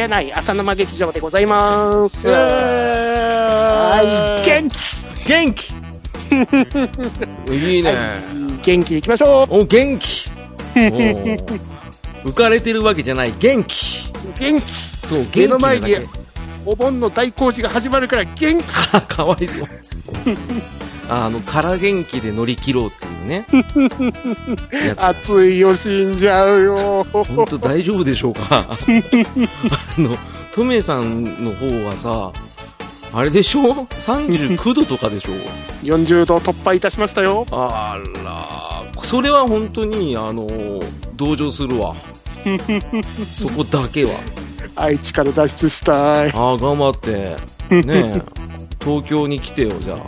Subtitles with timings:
[0.00, 2.28] 56回、逃げない浅沼劇場でございます。
[2.28, 4.00] は
[4.42, 4.78] い、元気。
[5.26, 5.74] 元気。
[7.50, 7.94] いいね。
[8.62, 10.30] 元気でいきましょお、元気。
[10.76, 13.34] お浮かれてるわけじゃない。
[13.38, 14.10] 元気。
[14.36, 14.72] う元気。
[15.06, 15.96] そう、元気目の前に
[16.64, 18.64] お盆の大工事が始まるから元気。
[18.92, 19.66] あ かわいそう。
[21.08, 23.06] あの、空元気で乗り切ろうって。
[23.06, 23.46] いうね。
[24.86, 25.04] やつ。
[25.04, 27.06] 暑いよ、死んじゃうよ。
[27.12, 28.66] 本当大丈夫でしょうか？
[28.76, 28.76] あ
[30.00, 30.16] の、
[30.54, 32.32] トメさんの方はさ、
[33.12, 35.30] あれでしょ ?39 度とかでしょ
[35.84, 37.46] ？40度突破いたしましたよ。
[37.50, 40.46] あら、それは本当に、あの、
[41.16, 41.94] 同情するわ。
[43.30, 44.10] そこだけは。
[44.76, 46.30] 愛知から脱出したい。
[46.32, 47.36] ああ、頑張って。
[47.70, 48.22] ねえ。
[48.82, 49.98] 東京に来てよ、じゃあ。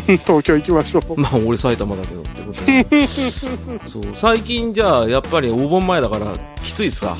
[0.24, 1.20] 東京行きましょう。
[1.20, 3.06] まあ、俺埼玉だけどってことで。
[3.88, 6.26] そう、最近じゃあ、やっぱりお盆前だから、
[6.64, 7.16] きついっすか？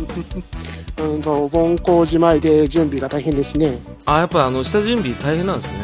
[1.00, 3.78] うんと、お盆工事前で準備が大変ですね。
[4.06, 5.78] あやっぱあの、下準備大変なんですね。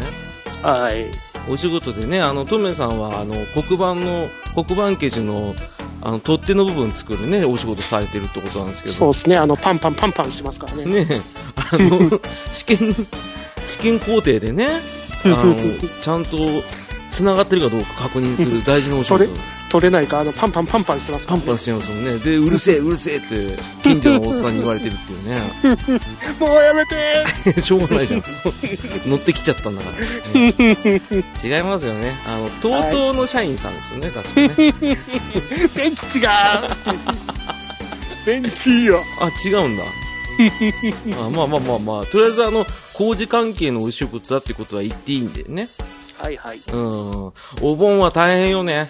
[0.62, 1.06] はい。
[1.50, 5.54] お仕事でね、あの、トメさんは、あの、黒板の、黒板消しの、
[6.02, 8.94] あの、取っ手の部分作るね、お仕事されてるってことなんですけど。
[8.94, 9.36] そうですね。
[9.36, 10.84] あの、パンパンパンパンしてますからね。
[10.86, 11.20] ねえ、
[11.56, 13.06] あの、試験、
[13.64, 14.68] 試験工程でね、
[16.02, 16.62] ちゃんと、
[17.10, 19.26] 繋がってるかどうか確認する大事なお仕事。
[19.70, 22.18] 取れないか、あの、パンパンパンパンしてますね、パンパンしちゃいますもんね。
[22.18, 25.40] で、うるせえ、うるせえって、近所のおっさんに言われてるっていうね。
[26.38, 28.24] もうやめて しょうがないじゃん。
[29.08, 30.40] 乗ってきちゃったんだから。
[30.40, 30.54] ね
[31.42, 32.14] 違いますよね。
[32.26, 34.48] あの、TOTO の社員さんですよね、確かね。
[35.74, 36.26] 電気違う
[38.24, 39.02] 電気よ。
[39.20, 39.84] あ、違うんだ。
[41.26, 45.68] あまあまあまあまあ、とりあえずあの、工事関係のお仕事だってことは言っていいんでね。
[46.18, 46.60] はいはい。
[46.72, 47.32] うん。
[47.62, 48.88] お盆は大変よね。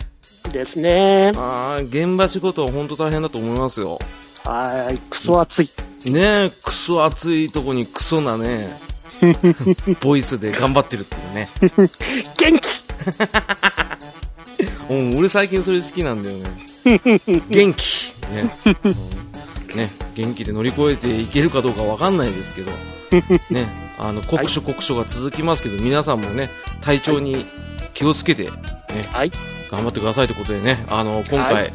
[0.52, 1.32] ですね。
[1.36, 3.98] ああ、現場仕事は本当大変だと思いますよ。
[4.44, 4.98] はい。
[5.10, 5.70] クソ暑い。
[6.04, 8.78] ねえ、クソ暑いとこにクソなね、
[10.00, 11.48] ボイスで頑張ってるっていうね。
[12.38, 12.76] 元気
[14.88, 16.50] うん、俺最近それ好きなんだよね。
[17.50, 18.12] 元気。
[18.30, 18.56] ね。
[18.84, 19.25] う ん
[19.76, 22.72] ね、元気で乗り越えていけるかどうかわかんないですけど、
[23.50, 23.66] ね、
[23.98, 26.50] あの、酷暑酷暑が続きますけど、皆さんもね、
[26.80, 27.46] 体調に
[27.94, 28.50] 気をつけて、ね、
[29.12, 29.32] はい。
[29.70, 31.72] 頑張ってくださいということでね、あの、今回、はい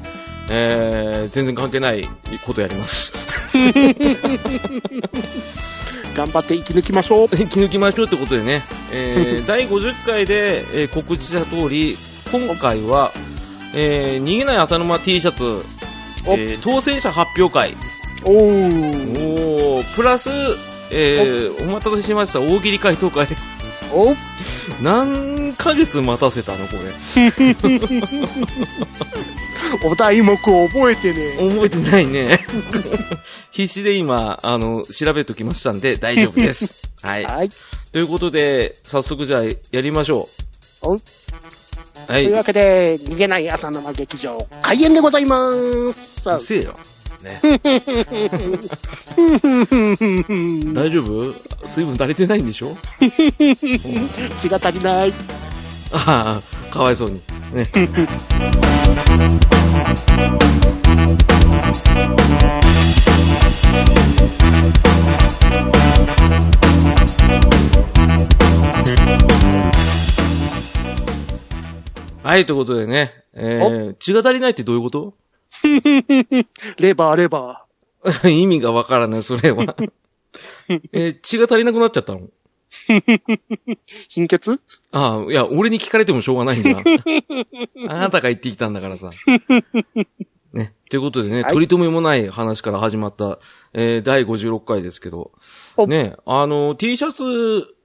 [0.49, 2.09] えー、全然関係ない
[2.45, 3.13] ことやります。
[6.15, 7.29] 頑張って生き抜きましょう。
[7.35, 8.61] 気抜きましょうってことでね、
[8.91, 11.97] えー、第50回で、えー告知した通り、
[12.31, 13.11] 今回は、
[13.73, 15.63] えー、逃げない浅沼 T シャツ、
[16.25, 17.77] おえー当選者発表会、
[18.23, 19.77] おー。
[19.77, 20.29] おープラス、
[20.91, 23.27] えー、お待たせしました、大喜利回答会。
[23.93, 24.15] お
[24.81, 26.81] 何ヶ月待たせたのこれ。
[29.89, 31.35] お題目を覚えてね。
[31.37, 32.45] 覚えてないね。
[33.51, 36.81] 必死で今、あの、調べときましたんで大丈夫です。
[37.01, 37.23] はい。
[37.23, 37.49] はい。
[37.91, 40.29] ということで、早速じゃあやりましょ
[40.81, 40.93] おう。
[40.93, 40.99] は
[42.07, 42.31] というい。
[42.33, 45.51] わけで、逃げない浅沼劇場、開演でございま
[45.93, 46.29] す。
[46.29, 46.77] うっせえよ。
[47.21, 47.39] ね。
[50.73, 51.33] 大丈夫？
[51.67, 52.75] 水分足りてないんでしょ？
[54.39, 55.13] 血が足りない。
[55.91, 57.21] ああ、かわいそうに。
[57.53, 57.67] ね。
[72.23, 75.15] はい、ということでね、えー、血が足りないってどういうこと？
[76.79, 77.65] レバー、レバ
[78.25, 79.75] 意味がわからない、それは。
[80.91, 82.21] えー血が足りなくなっちゃったの？
[82.87, 83.77] ー。
[84.09, 84.61] 貧血？
[84.91, 86.81] ああ、いや、俺に聞かれてもしょうがないんだ。
[87.89, 89.11] あなたが言ってきたんだからさ。
[90.53, 90.73] ね。
[90.89, 93.39] ということでね、はい取り留めもない話から始まった、
[93.73, 95.31] えー、第56回ですけど。
[95.77, 97.75] おね、あの、T シャツ、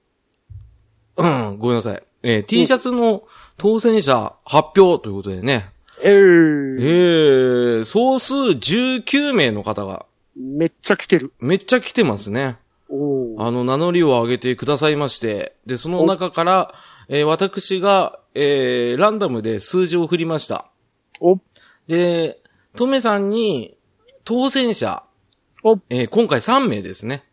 [1.17, 2.03] うん、ごめんなさい。
[2.23, 3.23] えー、T シャツの
[3.57, 5.71] 当選者発表ということでね。
[6.03, 7.81] ええー。
[7.81, 10.05] ー、総数19名の方が、
[10.35, 11.33] めっちゃ来てる。
[11.39, 12.57] めっちゃ来てますね。
[12.89, 13.43] おー。
[13.43, 16.73] あの、名乗りを上げてくださいまして、で、その中から、
[17.09, 20.69] えー私が、えーランダムで数字を振りました。
[21.19, 21.39] お、
[21.87, 22.39] で、
[22.75, 23.77] トメさんに、
[24.23, 25.03] 当選者、
[25.63, 27.23] お、えー今回3名ですね。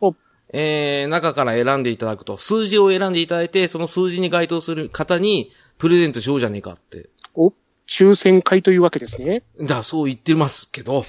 [0.00, 0.14] お、
[0.52, 7.10] えー中から選んでいただくと、数字を選んでいただいて、その数字に該当する方に、プレゼントしようじゃねえかって。
[7.34, 7.52] お、
[7.86, 9.42] 抽選会というわけですね。
[9.60, 11.04] だ、そう言ってますけど、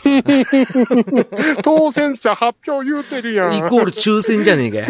[1.64, 3.58] 当選者発表言うてるやん。
[3.58, 4.86] イコール抽選じゃねえかよ。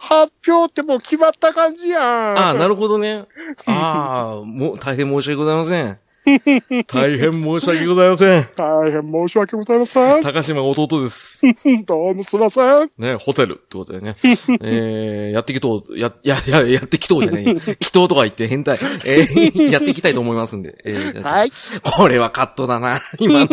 [0.00, 2.02] 発表ってもう決まった感じやん。
[2.02, 3.24] ああ、なるほどね。
[3.66, 5.98] ああ、もう、大変申し訳ございません。
[6.86, 8.48] 大変申し訳ございません。
[8.56, 10.22] 大変申し訳ございません。
[10.22, 11.42] 高島弟です。
[11.84, 12.90] どうもすいません。
[12.96, 14.14] ね、ホテルってことでね。
[14.62, 17.60] えー、やってきとう、や、や、や、やってきとうじゃねえよ。
[17.60, 18.78] 祈祷とか言って変態。
[19.04, 20.78] えー、やっていきたいと思いますんで。
[20.84, 21.52] えー、はい。
[21.82, 23.48] これはカットだな、今の。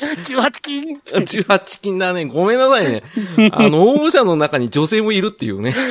[0.00, 1.00] 18金。
[1.06, 2.26] 18金だね。
[2.26, 3.02] ごめんなさいね。
[3.52, 5.74] あの、応募者の中に女性もいるっていうね。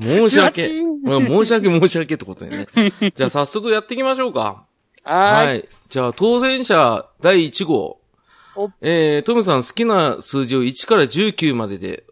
[0.00, 0.62] 申し訳。
[0.62, 2.66] 18金うん申し訳申し訳ってことでね。
[3.14, 4.64] じゃあ早速やっていきましょうか。
[5.04, 5.14] は。
[5.44, 5.64] はいい。
[5.88, 7.98] じゃあ当選者第1号
[8.56, 8.70] お。
[8.80, 12.04] えー、トムさん好きな数字を1から19までで。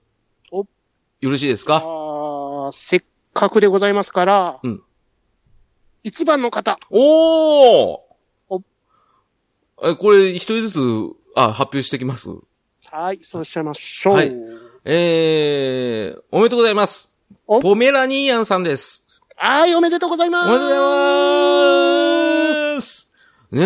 [0.53, 0.61] お
[1.21, 1.77] よろしいですか？
[1.77, 3.01] あーせっ
[3.35, 4.83] かくでございますから、うん
[6.05, 6.79] 一番の方。
[6.91, 8.08] おーお
[9.83, 10.81] え、これ一人ずつ、
[11.37, 12.29] あ、発表していきます？
[12.91, 14.15] はい、そうしちゃいましょう。
[14.15, 14.35] はい
[14.85, 17.15] えー、おめでとうございます。
[17.47, 17.61] お？
[17.61, 19.07] ポメラニーヤンさんです。
[19.37, 20.49] はい、おめでとうございます。
[20.49, 20.77] おめでとうござ
[22.73, 23.13] います。
[23.51, 23.63] ね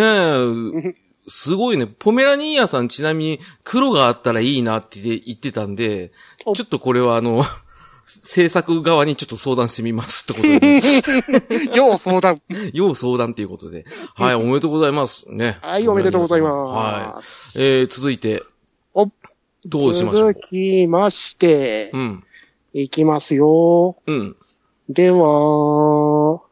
[0.90, 0.94] え、
[1.28, 1.86] すごいね。
[1.86, 6.12] ポメラニーヤンさんちなみに黒があったらいいなって言ってたんで、
[6.44, 7.44] おちょっとこれはあの、
[8.04, 12.37] 制作側にちょっと相談してみますってことで、ね、 要相談。
[12.75, 13.84] 要相談っていうことで。
[14.14, 15.31] はい、おめでとうございます。
[15.32, 15.58] ね。
[15.62, 17.58] はい、おめでとうございはます。
[17.60, 17.64] い。
[17.64, 18.43] えー、続いて、
[18.94, 19.08] お
[19.64, 20.34] どうしましょう？
[20.34, 20.40] 続。
[20.49, 22.25] きましてう、ん。
[22.75, 23.96] いきますよ。
[24.06, 24.37] うん。
[24.88, 26.43] では、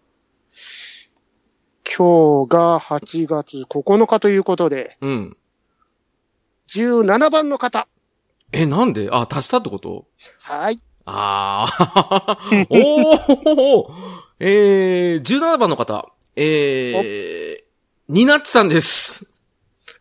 [1.85, 5.37] 今日が8月9日ということで、うん。
[6.69, 7.88] 17番の方。
[8.53, 9.08] え、なんで？
[9.11, 10.06] あ、足したってこと？
[10.41, 10.81] はい。
[11.06, 12.67] あー。
[12.70, 13.93] おー
[14.41, 16.06] えー、17番の方。
[16.37, 17.62] えー、
[18.08, 19.31] ニナッチさんです。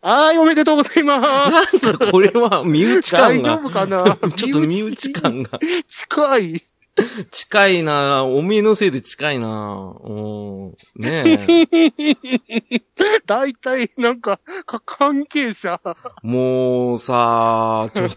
[0.02, 1.92] はい、おめでとうございまなんす。
[1.98, 4.04] かこれは身内感大丈が、夫かな？
[4.34, 6.62] ちょっと身内感が近い。
[7.30, 10.70] 近いなおめえのせいで近いなうん。
[10.96, 12.82] ねえ。
[13.26, 15.80] 大体、なんか、か、関係者。
[16.22, 18.10] もうさ、ちょっ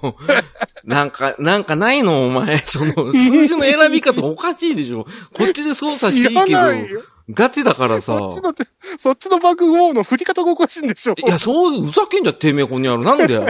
[0.00, 0.16] と、
[0.84, 2.26] なんか、なんかないの？
[2.26, 2.58] お前。
[2.58, 5.06] その、数字の選び方おかしいでしょ。
[5.32, 6.60] こっちで操作していいけど、
[7.30, 8.18] ガチだからさ。
[8.18, 8.54] そっちの、
[8.96, 13.02] そっちの番号の振り方がおかしいんでしょいや、そう、ふざけんじゃ、てめえ、こんにゃる。
[13.02, 13.46] なんだよ。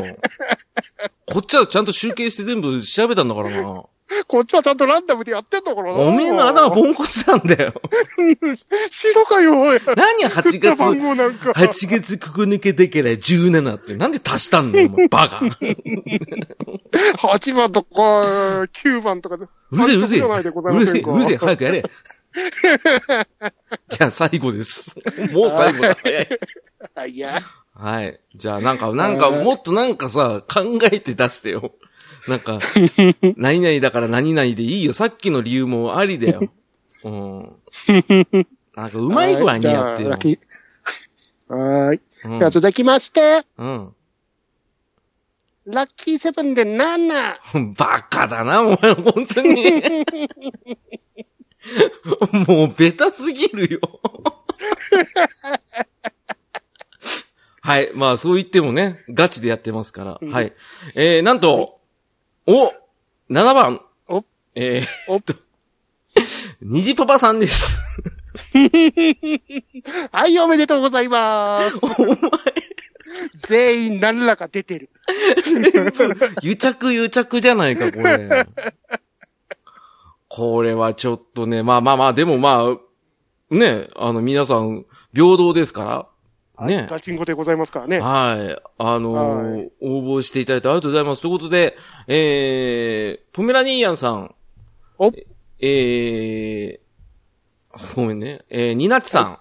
[1.26, 3.84] こっちはちゃんと集計して全部調べたんだからな。
[4.28, 5.98] こっちはちゃんとランダムでやってんだからな。
[5.98, 7.74] おめえの頭ポンコツなんだよ。
[8.90, 9.80] しろかよ、おい。
[9.96, 11.52] 何8月、 番号なんか。
[11.52, 15.38] 8月9日だから17って、なんで足したんだよ、お前バカ。
[15.38, 18.00] 8番とか、
[18.72, 19.46] 9番とかで。
[19.72, 20.20] うるせえ、うるせえ。
[20.20, 20.44] うまる
[20.86, 21.84] せえ、うるせえ、早くやれ。
[23.88, 24.94] じゃあ最後です。
[25.32, 25.96] もう最後だ。
[26.02, 26.28] 早い。
[26.94, 27.40] あいや。
[27.74, 28.20] はい。
[28.34, 31.72] じゃあなんか、なんか、もっとなんかさ、考えて出してよ。
[32.28, 32.58] なんか、
[33.36, 34.92] 何々だから何々でいいよ。
[34.92, 36.48] さっきの理由もありだよ。
[37.04, 37.56] うん。
[38.74, 40.18] なんか、うまい具合にやってよは。
[40.22, 40.38] い。
[41.48, 42.00] はーい。
[42.24, 43.94] うんでは続きまして、うん。
[45.66, 47.74] ラッキーセブンで7。
[47.76, 49.82] バカだな、お前、本当に。
[52.46, 53.80] もう、ベタすぎるよ。
[57.60, 57.90] はい。
[57.94, 60.20] まあ、そう言ってもね、ガチでやってますから。
[60.30, 60.52] はい。
[60.94, 61.75] えー、なんと、
[62.46, 62.72] お
[63.28, 63.80] !7 番。
[64.08, 64.24] お
[64.54, 65.34] えー、おっと、
[66.62, 67.76] 虹パパさんです。
[70.12, 71.80] はい、おめでとうございます。
[71.84, 72.16] お前、
[73.34, 74.90] 全員何らか出てる。
[76.40, 78.46] 癒着癒着じゃないか、これ。
[80.28, 86.06] これはちょっとね、まあまあまあ、でもまあ、ね、あの、皆さん、平等ですから、
[86.64, 86.86] ね。
[86.88, 88.00] ガチンコでございますからね。
[88.00, 88.62] はい。
[88.78, 91.22] あのーはい応募していただいてありがとうございます。
[91.22, 94.34] ということで、えー、ポメラニーヤンさん。
[94.98, 95.12] お
[95.60, 98.44] えー、ごめんね。
[98.48, 99.38] えー、ニナッチさん。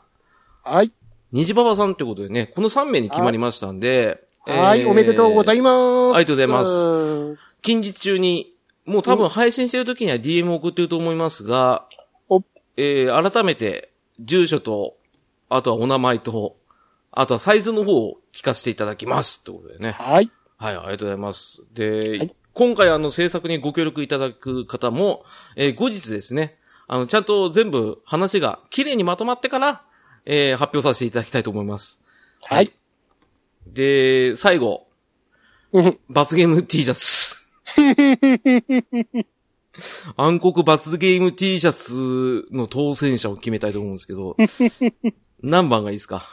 [0.63, 0.91] はい。
[1.31, 4.23] ニジババさんってことでね、この3名に決まりましたんで。
[4.45, 6.17] はい、おめでとうございまます。
[6.17, 7.39] ありがとうございますす。
[7.61, 8.53] 近日中に、
[8.85, 11.87] もう多分配信してる時には DM 送ってると思いますが、
[12.29, 12.43] お
[12.77, 14.97] えー、改めて、住所と、
[15.49, 16.57] あとはお名前と、
[17.15, 19.39] あとはサイズの方を聞かせていただきます。
[19.41, 19.91] ってことでね。
[19.93, 20.29] はい。
[20.57, 21.63] はい、ありがとうございます。
[21.73, 25.25] で、はい今回あの制作にご協力いただく方も、
[25.57, 26.57] えー後日ですね、
[26.87, 29.81] あの、ちゃんと全部話が綺麗にまとまってから、
[30.25, 31.99] えー発表させていただきたいと思います。
[32.43, 32.71] はい。
[33.67, 34.87] で、最後、
[35.73, 37.35] うん罰ゲーム T シャツ。
[40.15, 44.37] 暗黒罰ゲーム T シャツの当選者を決めたいと思うんですけど、
[45.41, 46.25] 何番がいいですか？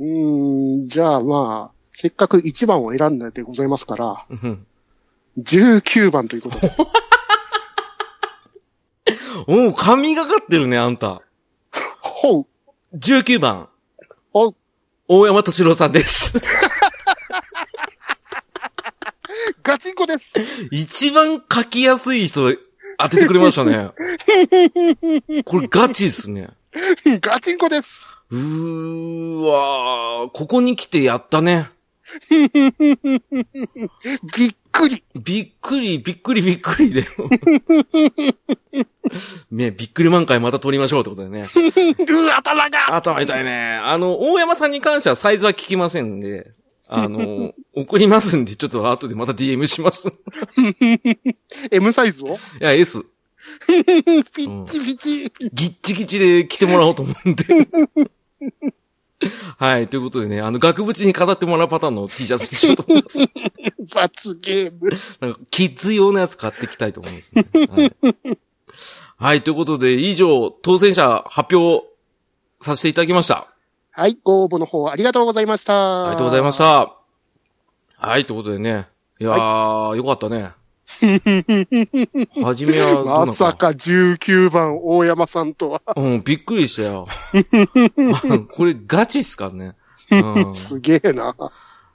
[0.00, 4.66] うーん、じゃあまあ、せっかく1番を選んだでございますから、うん
[5.38, 6.72] 19番ということで。
[9.46, 11.22] おう、神がかってるね、あんた。
[12.00, 12.46] ほう。
[12.96, 13.68] 19番、
[14.32, 14.54] ほう。
[15.06, 16.40] 大山敏郎さんです。
[19.62, 20.40] ガチンコです。
[20.70, 22.52] 一番書きやすい人
[22.98, 23.90] 当ててくれましたね。
[25.44, 26.50] これガチですね。
[27.20, 28.16] ガチンコです。
[28.30, 31.70] うーわー、ここに来てやったね。
[32.30, 32.50] びっ
[34.72, 35.02] くり。
[35.14, 37.04] びっくり、びっくり、びっくりで。
[39.50, 41.46] ね、びっくり満開また撮りましょうってことでね。
[42.08, 42.94] うわ、頭が。
[42.96, 43.80] 頭痛いね。
[43.82, 46.52] あの、大山さんに関してはサイズは聞きませんんで、
[46.88, 50.08] あの、送りますんで、ちょっと後でまた DM します。
[50.08, 50.12] い
[51.70, 52.36] M サイズを？
[52.60, 53.04] や、S。
[53.66, 55.32] ピッチピチ。
[55.52, 57.44] ギッチギチで来てもらおうと思うんで。
[59.58, 59.88] はい。
[59.88, 63.18] ということでね、あの、額縁に飾ってもらうパターンの T シャツにしようと思います。
[63.94, 64.90] 罰ゲーム。
[65.20, 67.44] なんか、キッズ用のやつ買っていきたいと思います、ね。
[67.52, 67.92] はい。
[69.18, 69.42] はい。
[69.42, 71.86] ということで、以上、当選者発表
[72.62, 73.48] させていただきました。
[73.90, 76.04] はい、ご応募の方ありがとうございました。
[76.06, 76.58] ありがとうございまし。
[76.58, 76.94] た。
[77.98, 78.24] はい。
[78.24, 78.88] ということでね。
[79.18, 80.52] いやー、よかったね。
[82.42, 85.82] はじめはまさか19番大山さんとは。
[85.96, 87.06] うん、びっくりしたよ。
[88.52, 89.76] これガチっすからね？
[90.10, 91.34] うん、すげえな。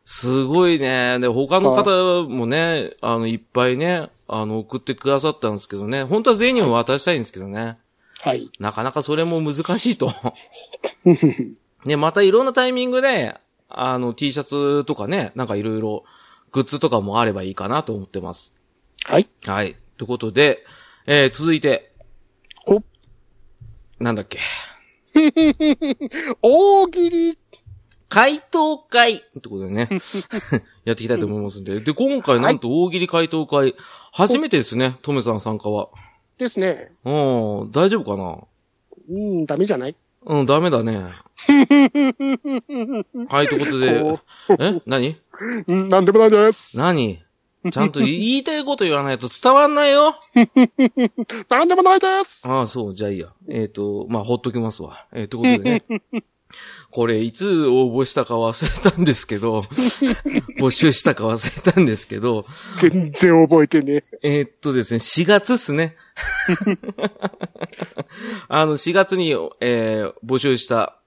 [0.06, 1.20] すごいね。
[1.20, 6.04] で、他の方もね、あの、いっぱいね、あの、送ってくださったんですけどね。
[6.04, 7.78] 本当は全員にも渡したいんですけどね。
[8.22, 8.50] はい。
[8.60, 10.12] なかなかそれも難しいと。
[11.86, 13.36] ね、またいろんなタイミングで、
[13.68, 16.04] あの、T シャツとかね、なんかいろいろ、
[16.52, 18.54] グッズとかもあればいいかなと思ってます。
[19.08, 19.30] はい。
[19.46, 19.76] はい。
[19.98, 20.66] ということで、
[21.06, 21.94] えー、続いて、
[22.66, 22.82] ほ、
[24.00, 24.40] なんだっけ。
[26.42, 27.38] 大喜利。
[28.10, 29.90] 回答会ってことでね、
[30.86, 31.80] やっていきたいと思いますんで。
[31.82, 33.76] で、今回なんと大喜利回答会、
[34.12, 35.90] 初めてですね、トメさん参加は。
[36.38, 36.92] ですね。
[37.04, 37.12] う
[37.66, 38.40] ん、大丈夫かな
[39.10, 39.96] うん、ダメじゃない？
[40.26, 40.98] うん、ダメだね。
[43.30, 44.20] はい、ということでこ、
[44.60, 44.82] え？
[44.88, 45.16] 何？
[45.68, 46.78] うん、なんでもないです。
[46.78, 47.24] 何？
[47.72, 50.16] ちゃんと言いたいこと言わないと伝わんないよ。
[51.50, 52.48] なんでもないです。
[52.48, 53.30] ああ、そう、じゃあいいや。
[53.50, 55.06] えっ、と、まあ、ほっときますわ。
[55.14, 56.24] えー、ということでね。
[56.92, 59.62] これ、いつ応募したか忘れたんですけど、
[60.60, 62.46] 募集したか忘れたんですけど、
[62.78, 65.96] 全然覚えてねえーっとですね、4月っすね。
[68.48, 70.98] あの、4月に、えー募集した、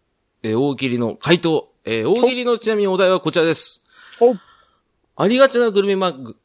[0.43, 1.73] えー大喜利の回答。
[1.85, 3.87] えー大喜利のちなみにお題はこちらです。
[5.19, 6.37] ほありがちなグルメマッグ、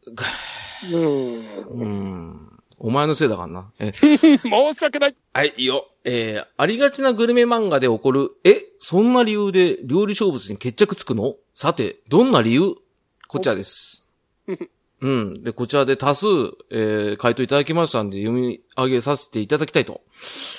[0.91, 0.99] うん。
[0.99, 2.49] うーん。
[2.79, 3.71] お前のせいだからな。
[3.79, 4.19] え、 申
[4.73, 5.15] し訳ない。
[5.31, 5.87] はい、いいよ。
[6.05, 11.35] えーありがちなグルメ漫画で起こる、え、そんな理由で料理小物に決着つくの？
[11.53, 12.75] さて、どんな理由？
[13.29, 14.03] こちらです。
[14.99, 15.43] うん。
[15.43, 16.25] で、こちらで多数、
[16.71, 20.01] えー回答いただきましたんで、読み上げさせていただきたいと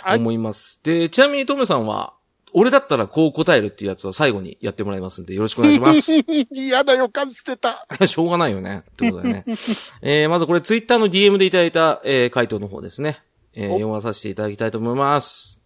[0.02, 0.80] はい思います。
[0.82, 2.14] で、ちなみにトムさんは、
[2.56, 6.12] 俺だったらこう答えるっていうやつは最後にやってもらいますんで、よろしくお願いします。
[6.52, 7.84] 嫌な予感してた。
[8.06, 8.84] しょうがないよね。
[8.92, 9.44] ってことでね。
[10.02, 13.20] えー、まずこれツイッターの DM でいただいた、えー、回答の方ですね。
[13.54, 15.60] えー、お読まさせていただきたいと思います。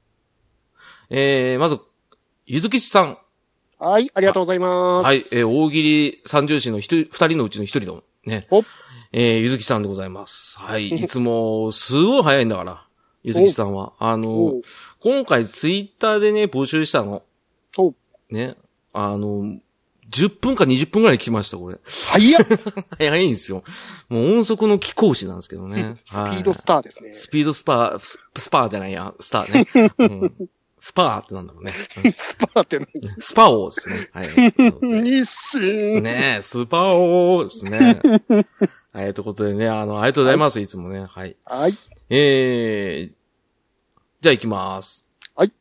[1.10, 1.78] えー、まず、
[2.46, 3.18] ゆずきちさん。
[3.78, 5.06] はい、ありがとうございます。
[5.06, 8.46] はい、えー、大喜利三重士の一人、二人のうちの一人の、ね。
[8.50, 8.64] お
[9.12, 10.58] えー、ゆずきさんでございます。
[10.58, 12.87] はい、いつも、すごい早いんだから。
[13.22, 13.92] ゆずきさんは。
[13.98, 14.62] あのお、
[15.00, 17.22] 今回ツイッターでね、募集したの。
[17.76, 17.94] お
[18.30, 18.56] ね。
[18.92, 19.58] あの、
[20.10, 21.78] 10分か20分くらい来ました、これ。
[21.84, 22.46] 早っ
[22.96, 23.62] 早いんですよ。
[24.08, 25.94] もう音速の貴公子なんですけどね。
[26.06, 27.12] スピードスターですね。
[27.14, 29.92] スピードスパー、ススパーじゃないや、スターね。
[29.98, 30.48] うん
[30.80, 31.72] スパーってなんだろうね。
[32.04, 32.88] うん スパーって何
[33.20, 34.10] スパオーですね。
[34.12, 35.02] はい。
[35.02, 36.00] 日清。
[36.00, 38.00] ねえ、スパオーですね。
[38.92, 41.04] はい、ということでね、あの、ありがとうございます、いつもね。
[41.04, 41.36] はい。
[41.44, 41.74] はい。
[42.10, 43.12] えー、
[44.22, 45.06] じゃあ行きます。
[45.36, 45.52] はい。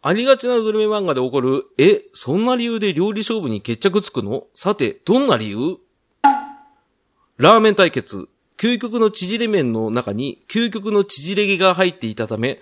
[0.00, 4.44] ありがちなグルメ漫画で起こる、え、そんな理由で料理勝負に決着つくの？
[4.54, 5.78] さて、どんな理由？
[7.36, 8.28] ラーメン対決。
[8.56, 12.58] 究極の縮れ麺の中に究極の縮れ毛が入っていたため、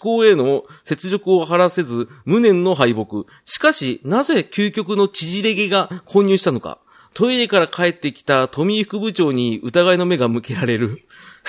[0.00, 3.24] 考への雪力を張らせず、無念の敗北。
[3.44, 6.78] しかし、なぜ究極の縮れ毛が混入したのか？
[7.14, 10.98] トイレから帰ってきた富井副部長に疑いの目が向けられる。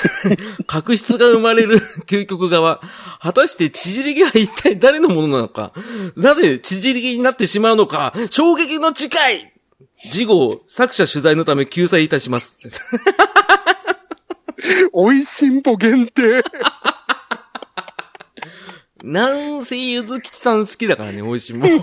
[0.67, 2.81] 確執が生まれる 究極側。
[3.19, 5.73] 果たして縮れ毛は一体誰のものなのか
[6.15, 9.51] なぜ縮れ毛になってしまうのか衝撃の次回
[10.09, 12.57] 次号、作者取材のため救済いたします。
[14.93, 16.43] 美味しんぼ限定。
[19.03, 21.69] なんせゆずきちさん好きだからね、美味しいもん。
[21.69, 21.79] ね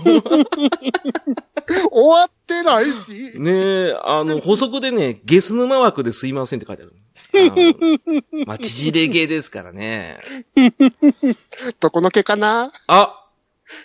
[1.91, 3.33] 終わってないし。
[3.45, 6.93] え、あの、補足でね、ゲス沼枠ですいませんって書いてある。
[8.47, 10.17] まあ、縮れ毛ですからね。
[11.79, 12.71] どこの毛かな？
[12.87, 13.25] あ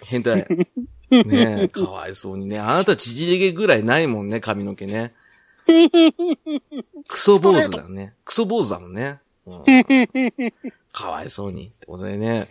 [0.03, 0.47] 変態。
[1.11, 2.59] ねえ、かわいそうにね。
[2.59, 5.12] あなた縮れ毛ぐらいないもんね、髪の毛ね。
[7.09, 8.14] クソ坊主だよね。
[8.25, 9.19] クソ坊主だもんね。
[9.47, 9.64] うん、
[10.93, 11.67] かわいそうに。
[11.67, 12.49] ってことでね。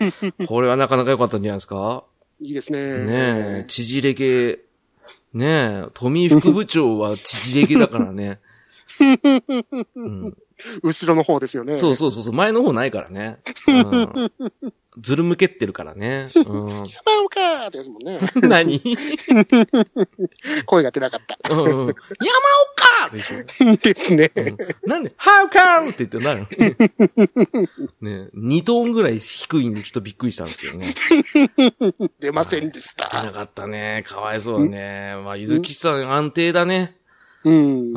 [0.48, 2.04] これはなかなか良かったんじゃないですか？
[2.40, 2.80] いいですね。
[3.06, 4.60] ねえ、縮れ毛。
[5.34, 8.40] ねえ、富井副部長は縮れ毛だからね。
[9.96, 10.38] うん、
[10.84, 11.78] 後ろの方ですよね。
[11.78, 13.40] そうそうそうそう、前の方ないからね。
[13.68, 14.32] うん、
[15.00, 16.30] ずるむけってるからね。
[16.36, 16.84] うん、山
[17.26, 18.20] 岡ってやつもんね。
[18.36, 18.82] 何？
[20.66, 21.54] 声が出なかった。
[21.54, 21.96] うんうん、山岡
[23.12, 23.76] でしょ。
[23.78, 24.32] ですね。
[24.36, 25.92] うん、なんで、How come?
[25.92, 26.48] って言ってなる
[28.02, 30.94] ね2トーンぐらい低いんでちょっとびっくりしたんですけどね。
[32.20, 33.32] 出ませんでし出なた。
[33.32, 34.04] かったね。
[34.08, 35.16] かわいそうだね。
[35.24, 36.98] まあ、ゆずきさん安定だね。
[37.44, 37.94] うん。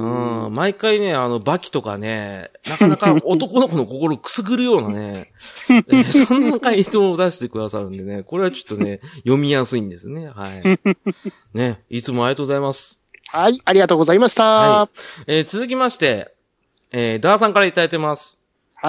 [0.47, 0.55] うん。
[0.55, 5.33] 毎回ね、あの、バキとかね、なかなか 男の子の心をくすぐるようなね、
[5.69, 10.29] えー そんな回答を出してくださるんでね、これはちょっとね、読みやすいんですね。
[10.29, 10.62] はい。
[11.55, 13.00] ね、いつもありがとうございます。
[13.29, 14.45] はい、ありがとうございました。
[14.45, 14.88] はは
[15.26, 16.33] えー続きまして、
[16.91, 18.43] えーダーさんからいただいてます。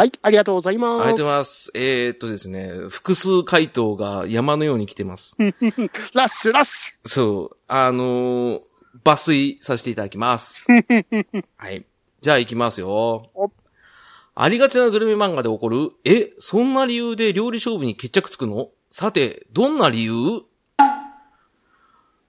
[0.06, 1.04] い、ありがとうございます。
[1.04, 1.72] ありがとうございます。
[1.74, 5.36] えー、っとですね、複数回答が山のように来てます。
[5.40, 8.62] ラッシュラッシそう、あのー
[9.04, 10.66] 抜粋させていただきます。
[11.58, 11.86] はい。
[12.22, 13.52] じゃあ行きますよお。
[14.36, 18.70] ありがちなグルメ漫画で起こる、え、そんな理由で料理勝負に決着つくの？
[18.92, 20.44] さて、どんな理由？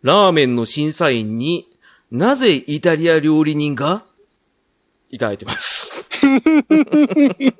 [0.03, 1.69] ラーメンの審査員に
[2.11, 4.05] なぜイタリア料理人が？
[5.11, 6.09] いただいてます。
[6.23, 7.55] ュ。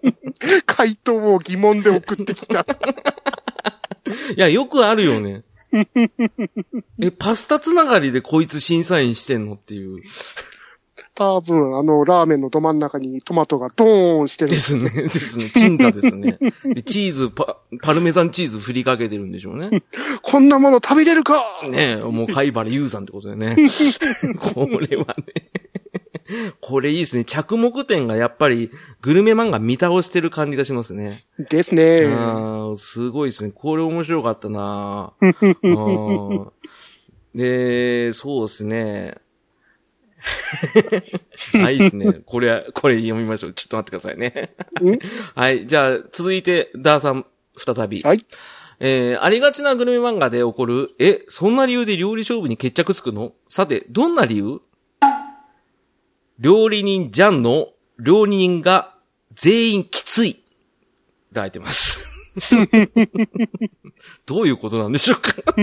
[0.67, 2.61] 回答を疑問で送ってきた。
[4.37, 5.45] いや、よくあるよね。
[7.01, 10.03] え、パスタつながりでこいつ審査員してんのっていう。
[11.15, 14.51] 多分、あの、ラーメンのど真ん中にトマトがドーンしてる。
[14.51, 14.89] ですね。
[15.03, 15.51] ですね。
[15.51, 16.39] 鎮座ですね。
[16.65, 19.83] でチーズパ、パルメザンチーズ振りかけてるんでしょうね。
[20.23, 23.57] こんなもの食べれるかねえ、もう貝原優さんってことでね。
[24.55, 25.51] これはね。
[26.61, 27.25] これいいですね。
[27.25, 31.25] 着目点がやっぱりグルメ漫画見倒してる感じがしますね。
[31.39, 32.07] ですね。
[32.77, 33.53] すごいですね。
[33.55, 35.73] これ面白かったな う
[36.45, 36.53] ん
[37.35, 39.19] で、そうですね。
[41.63, 42.21] あ、いいですね。
[42.27, 43.53] これ、これ読みましょう。
[43.53, 44.55] ちょっと待ってくださいね。
[45.35, 45.67] はい。
[45.67, 48.01] じゃあ、続いて、ダーさん、再び。
[48.01, 48.25] はい。
[48.81, 53.33] えー、ありがちなグルメ漫画で起こる、え、そんな理由で料理勝負に決着つくの？
[53.49, 54.61] さて、どんな理由？
[56.39, 58.95] 料理人ジャンの料理人が
[59.35, 60.45] 全員きつい。
[61.35, 62.07] 抱いってます。
[64.25, 65.33] どういうことなんでしょうか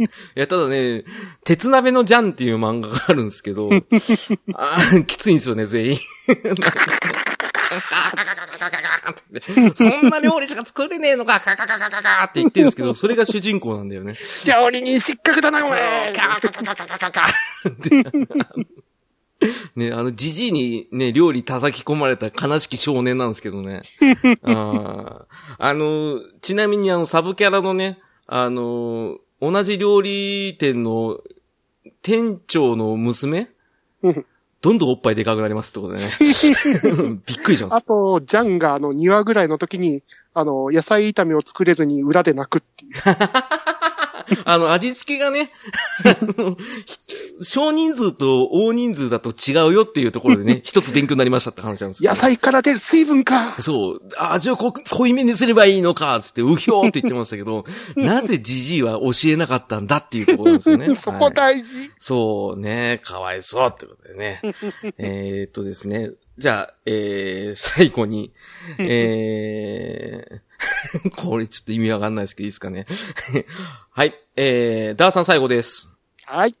[0.00, 1.04] いや、ただね、
[1.44, 3.70] 鉄鍋のジャンっていう漫画があるんですけど、
[4.54, 5.98] あきついんですよね、全員。
[9.76, 14.16] そんな料理しか作れねえのか、カカカカカカって言ってるんですけど、それが主人公なんだよね。
[14.44, 17.28] 料理人失格だな、お前カカカカカカカ
[19.74, 23.82] ね、あの、じじいにね、料理叩き込まれた悲しき少年なんですけどね。
[24.42, 25.24] あー
[25.58, 31.20] あの、ちなみにあの、サブキャラのね、あの、同じ料理店の
[32.02, 33.50] 店長の娘
[34.02, 34.26] うん
[34.62, 36.10] どんどんおっぱいでかくなりますってことでね。
[37.24, 37.74] びっくりします。
[37.76, 40.02] あと、ジャンがあの、庭ぐらいの時に、
[40.34, 42.92] あの、野菜炒めを作れずに裏で泣くっていう。
[44.44, 45.50] あの、味付けがね、
[47.42, 57.64] 少人数と大人数だと違うよっていうところでね、 一つ勉強になりましたって話なんですけど野菜から出る水分かそう、味を濃く濃いめにすればいいのか、つって、うひょーって言ってましたけど、
[57.96, 60.94] なぜジジイは教えなかったんだっていうところですよね。
[60.94, 61.90] そこはい大事。
[61.98, 64.40] そうね、かわいそうってことでね。
[64.98, 66.10] えーっとですね。
[66.38, 68.32] じゃあ、えー、最後に、
[68.78, 70.49] えー、
[71.16, 72.86] これちょっと意味わかんないですけど、いいですかね。
[73.90, 75.94] はい、えー、ダーさん最後です。
[76.24, 76.54] はい。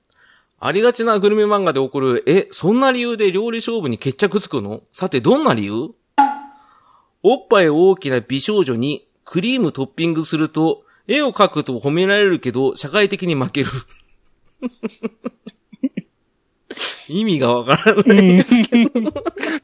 [0.58, 4.82] ありがちなグルメ漫画で起こる、え、そんな理由で料理勝負に決着つくの？
[4.92, 5.94] さて、どんな理由？
[7.22, 13.70] おっぱい大きな美少女にクリームトッピングすると、絵を描くと褒められるけど、社会的に負ける。
[17.10, 19.12] 意味がわからないんですけど、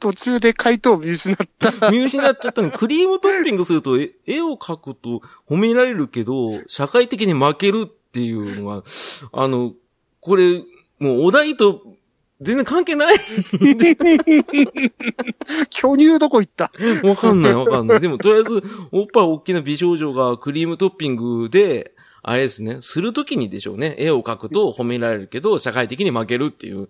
[0.00, 1.90] 途中で回答を見失った。
[1.90, 8.82] 見失っちゃったのに、クリームトッピングすると、え絵を描くと褒められるけど、社会的に負けるっていうのは、
[9.32, 9.72] あの、
[10.20, 10.62] これ、
[10.98, 11.82] もうお題と
[12.40, 13.16] 全然関係ない。
[15.70, 16.70] 巨乳どこ行った？
[17.02, 18.00] わかんないわかんない。
[18.00, 21.92] でも、とりあえず、おっぱい大きな美少女がクリームトッピングで、
[22.28, 23.94] あれですね、するときにでしょうね。
[23.98, 26.88] 絵を描くと褒められるけど、社会的に負けるっていう。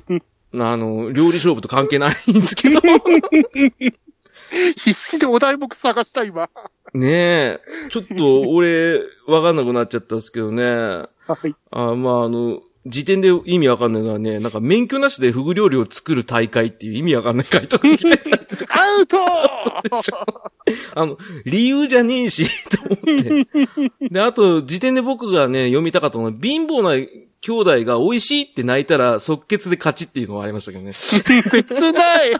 [0.58, 2.80] あの、料理勝負と関係ないんですけど。
[4.78, 6.48] 必死でお題目探した今。
[6.94, 10.64] ねえ、ちょっと俺、わかんなくなっちゃったんですけどね。
[10.64, 11.04] は
[11.44, 11.54] い。
[11.70, 18.80] あまあ、あの、時点で意味わかんないのはね、なんか免許なしでフグ料理を作る大会っていう意味わかんない回答が来てた。
[18.80, 19.18] アウト
[20.94, 24.08] あの、理由じゃねえし、と思って。
[24.08, 27.06] で、あと、時点で僕がね、読みたかったのは、貧乏な
[27.42, 30.92] 兄弟が美味しいって泣いたら即決で勝ちっていうのがありましたけどね。
[30.96, 32.34] 切ない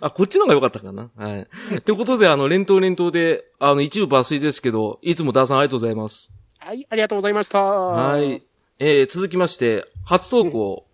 [0.00, 1.10] あ、こっちの方が良かったかな。
[1.16, 1.80] はい。
[1.82, 6.32] ということで、あの、連投連投で、あの、一部抜粋ですけど、いつもダーさんありがとうございます。
[6.58, 7.62] はい、ありがとうございました。
[7.64, 8.12] は。。
[8.12, 8.42] はい
[8.84, 10.88] えー、続きまして、初投稿、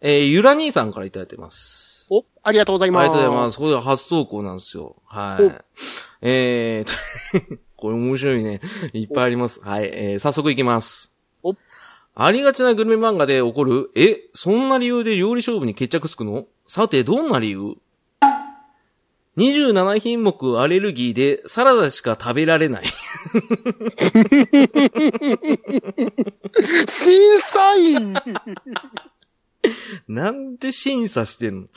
[0.00, 2.08] えー、ゆら兄さんからいただいてます。
[2.10, 3.04] お、ありがとうございあます。
[3.04, 3.58] りがとうございます。
[3.58, 4.96] これが初投稿なんですよ。
[5.06, 5.52] はいお。
[6.22, 8.60] えー、 これ面白いね。
[8.92, 9.60] いっぱいあります。
[9.62, 9.84] はい。
[9.84, 11.14] えー、早速いきます。
[11.44, 11.54] お
[12.16, 16.46] ありがちなグルメ漫画で起こる、え、そんな理由で料理勝負に決着つくの？
[16.66, 17.76] さて、どんな理由？
[19.36, 22.84] ?27 品目アレルギーでサラダしか食べられない。
[26.88, 28.14] 審査員
[30.08, 31.68] なんで審査してんの？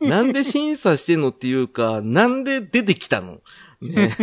[0.00, 3.40] なんで審査してんのっていうか、なんで出てきたの？
[3.80, 4.16] ね。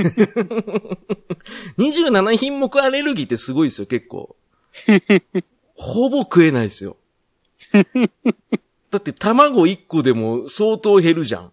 [1.78, 4.36] 27品目アレルギーってすごいですよ、結構。
[5.76, 6.98] ほぼ食えないですよ。
[8.92, 11.52] だって卵1個でも相当減るじゃん。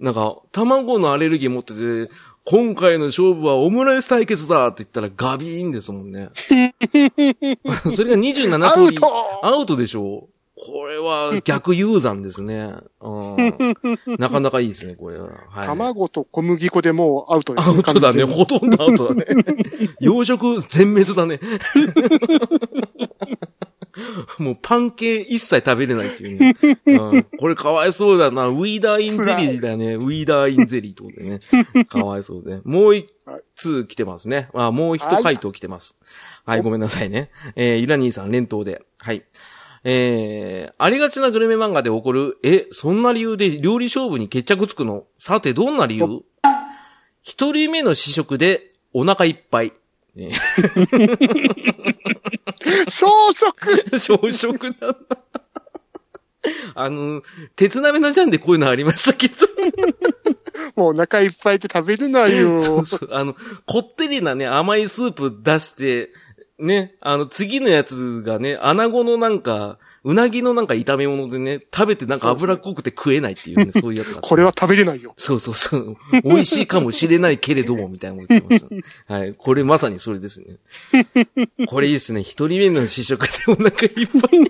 [0.00, 2.12] なんか、卵のアレルギー持ってて、
[2.44, 6.30] 今回の勝負はオムライス対決だって言ったらガビーンですもんね。
[7.94, 8.98] それが27ア通り。
[9.42, 10.28] アウトでしょ
[10.62, 12.74] これは逆ユ山ですね。
[13.00, 13.36] うん、
[14.20, 15.30] なかなかいいですね、これは。
[15.48, 18.24] はい、卵と小麦粉でもうアウトですアウトだね。
[18.24, 19.24] ほとんどアウトだね。
[20.00, 21.40] 養殖全滅だね。
[24.38, 26.54] もうパン系一切食べれないっていうね。
[26.86, 28.46] うん、これかわいそうだな。
[28.46, 29.94] ウィーダーインゼリーだね。
[29.94, 31.40] ウィーダーインゼリーってことでね。
[31.86, 32.60] かわいそうで。
[32.64, 33.06] もう一
[33.56, 34.50] 通来てますね。
[34.52, 35.98] あ、もう一回答来てます。
[36.44, 37.30] はい、ごめんなさいね。
[37.56, 38.82] えー、イラニーさん連投で。
[38.98, 39.24] はい。
[39.82, 45.04] えー、ありがちなグルメ漫画で起こる、え、そんな理由で料理勝負に決着つくの？
[45.18, 46.22] さて、どんな理由？
[47.22, 49.72] 一人目の試食でお腹いっぱい。
[50.14, 50.32] ね、
[52.88, 54.96] 小食 小食なんだ。
[56.74, 57.22] あの、
[57.54, 59.34] 鉄鍋のジャンでこういうのありましたけど。
[60.76, 62.60] もうお腹いっぱいで食べれないよ。
[62.60, 63.08] そうそう。
[63.12, 63.34] あの、
[63.66, 66.10] こってりなね、甘いスープ出して、
[66.60, 74.28] ね、あの、次のやつがね、穴子のなんか、うなぎのなんか炒め物でね、食べてなんか脂っこくて食えないっていうね、 そういうやつがあって。
[74.28, 75.12] これは食べれないよ。
[75.16, 75.96] そうそうそう。
[76.24, 79.12] 美味しいかもしれないけれども、みたいなこと言ってました。
[79.14, 79.34] はい。
[79.34, 80.56] これまさにそれですね。
[81.66, 82.22] これいいですね。
[82.22, 84.40] 一人目の試食でお腹いっぱい。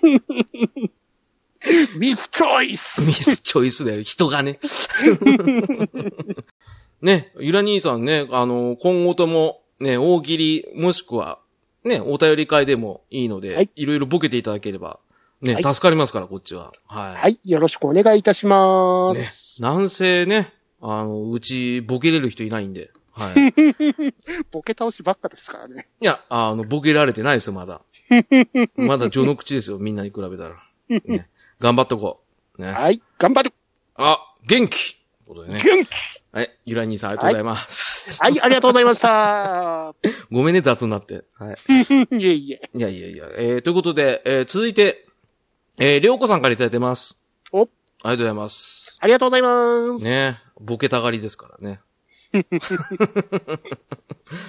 [1.97, 4.03] ミスチョイスミスチョイスだよ。
[4.03, 4.61] 人がね。
[7.03, 11.40] ね、ゆら兄さんね、あの、今後とも、ね、大喜利、もしくは、
[11.85, 15.01] ね、お便り会でもいいので、はいい、ろいろボケていただければ、
[15.41, 16.73] ね、はい助かりますから、こっちは。
[16.87, 17.17] はい。
[17.17, 24.13] はい、よろしくお願いいたしまねす。、なんせね、あの、うち、ボケれる人いないんで、はい。
[24.51, 25.89] ボケ倒しばっかですからね。
[26.01, 27.81] いや、あの、ボケられてないですよ、まだ。
[28.77, 30.57] まだ序の口ですよ、みんなに比べたら。
[30.89, 32.23] ね、頑張っとこ
[32.59, 32.63] う。
[32.63, 32.73] ね。
[32.73, 33.53] はい、頑張る
[33.95, 35.61] あ、元気ということでね。
[35.63, 35.89] 元気
[36.33, 37.85] はい、ゆら兄さんありがとうございます。
[37.85, 37.90] はい、
[38.21, 39.95] ありがとうございました。
[40.31, 41.25] ごめんね、雑になって。
[41.39, 41.57] はい。
[42.19, 42.71] いえいえ。
[42.75, 45.07] いやいやいや、えー、ということで、えー、続いて、
[45.79, 47.19] えー、りょうこさんからいただいてます。
[47.53, 48.99] お、ありがとうございます。
[49.01, 50.05] ありがとうございます。
[50.05, 51.81] ねボケたがりですからね。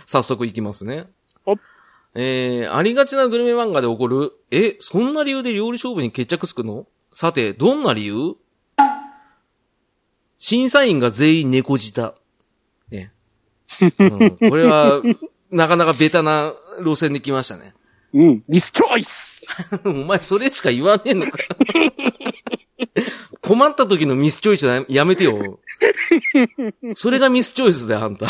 [0.06, 1.08] 早速いきますね。
[1.46, 1.56] お
[2.14, 6.86] えー、ありがちなグルメ漫画で起こる、え、そんな理由で料理勝負に決着つくの？
[7.14, 8.36] さて、どんな理由？
[10.38, 12.16] 審査員が全員猫舌。
[13.80, 13.94] ね。
[14.00, 15.02] うん、これは、
[15.52, 17.76] なかなかベタな路線で来ましたね。
[18.14, 19.46] うん、ミスチョイス
[19.86, 21.48] お前それしか言わねえのかよ。
[23.42, 25.62] 困った時のミスチョイスややめてよ。
[26.96, 28.26] それがミスチョイスだよ、あんた。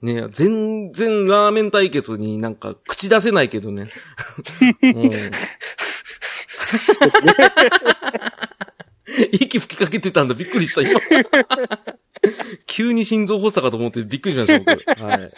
[0.00, 3.88] ねえ、全然ラーメン対決になんか口出せないけどね。
[4.82, 5.10] うん、
[9.32, 10.98] 息吹きかけてたんだ、びっくりした、今。
[12.66, 14.70] 急に心臓発作かと思ってびっくりしました、僕。
[15.04, 15.30] はい。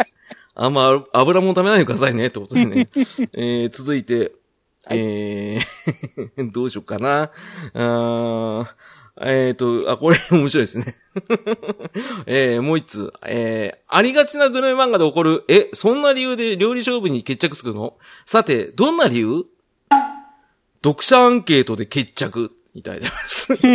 [0.56, 2.88] あんま油もん食べないでくださいね、ってことでね。
[3.34, 4.32] えー、続いて、
[4.90, 7.30] えー、どうしようかな。
[7.74, 8.66] あー
[9.20, 10.96] えっ、と、あ、これ面白いですね。
[12.26, 13.12] えー、もう一つ。
[13.24, 17.96] えー、ありがちなグルメ漫画で起こる、え、そんな理由で料理勝負に決着つくの？
[18.26, 19.44] さて、どんな理由？
[20.82, 22.53] 読者アンケートで決着。
[22.74, 23.54] いただいてます。
[23.56, 23.66] ジ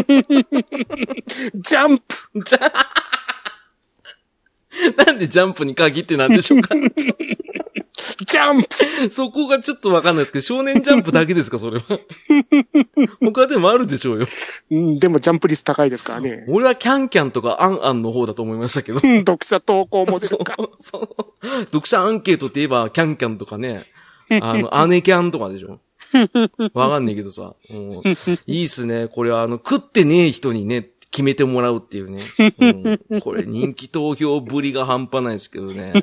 [1.76, 2.04] ャンプ
[2.46, 2.72] じゃ
[5.06, 6.76] なんでジャンプに限ってなんでしょうか？
[8.26, 8.62] ジャン
[9.08, 12.00] プそこがちょっとわかんないですけど、少年ジャンプだけですか、それは？
[13.22, 14.28] 他でもあるでしょうよ。
[14.72, 16.46] うん、でもジャンプ率高いですからね。
[16.48, 19.00] 俺はキャンキャンとかアンアンの方だと思いましたけど。
[19.04, 21.08] うん読者投稿モデ そうルか。、そう。
[21.66, 23.84] 読者アンケートって言えば、キャンキャンとかね、
[24.42, 25.80] あの、姉キャンとかでしょ。
[26.74, 27.56] わかんないけどさ。
[27.70, 28.02] うん
[28.48, 29.08] いいっすね。
[29.08, 32.22] これは、あの、食ってねえ人にね、決めてもらうっていうね。
[32.60, 35.94] うんこれ人気投票ぶりが半端ないですけどね。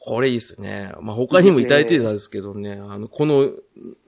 [0.00, 0.92] これいいっすね。
[1.02, 2.80] まあ、他にもいただいてたんですけどね。
[2.88, 3.50] あの、この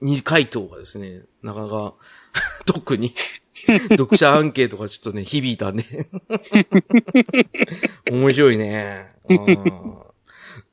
[0.01, 1.93] 2回答がですね、なかなか、
[2.65, 3.13] 特に、
[3.91, 5.85] 読者アンケートがちょっとね、響いたんで。
[8.11, 9.13] 面白いね。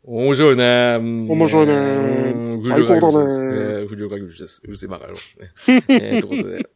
[0.06, 0.98] うん面白いね。
[1.00, 4.62] うん面白いねうん最高だね不良会議です不良会議です。
[4.64, 5.16] うるせえバカ野郎。
[5.16, 5.82] ね。
[5.88, 6.70] え ー、ということで。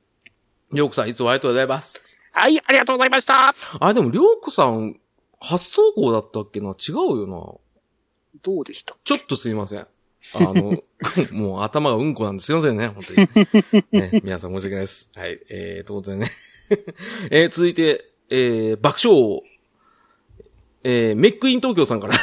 [0.73, 2.03] りょうこさん、いつもありがとうございます。
[2.33, 3.55] はい、ありがとうございました。
[3.81, 4.99] あ、でも、りょうこさん、
[5.41, 6.71] 発送号だったっけな？
[6.71, 8.41] 違うよな。
[8.43, 9.81] どうでしたちょっとすいません。
[9.81, 9.87] あ
[10.35, 10.83] の、
[11.33, 13.29] もう頭がうんこなんですいませんね、本当に。
[13.93, 15.13] ね、皆さん申し訳ないです。
[15.15, 15.39] はい。
[15.49, 16.33] えー、ということでね。
[17.31, 19.43] えー、続いて、えー、爆笑王。
[20.83, 22.15] えー、メックイン東京さんから。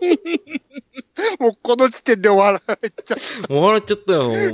[1.40, 3.16] もうこの時点で笑っちゃ
[3.48, 3.52] う。
[3.52, 4.22] もう笑っちゃったよ。
[4.24, 4.44] もうメ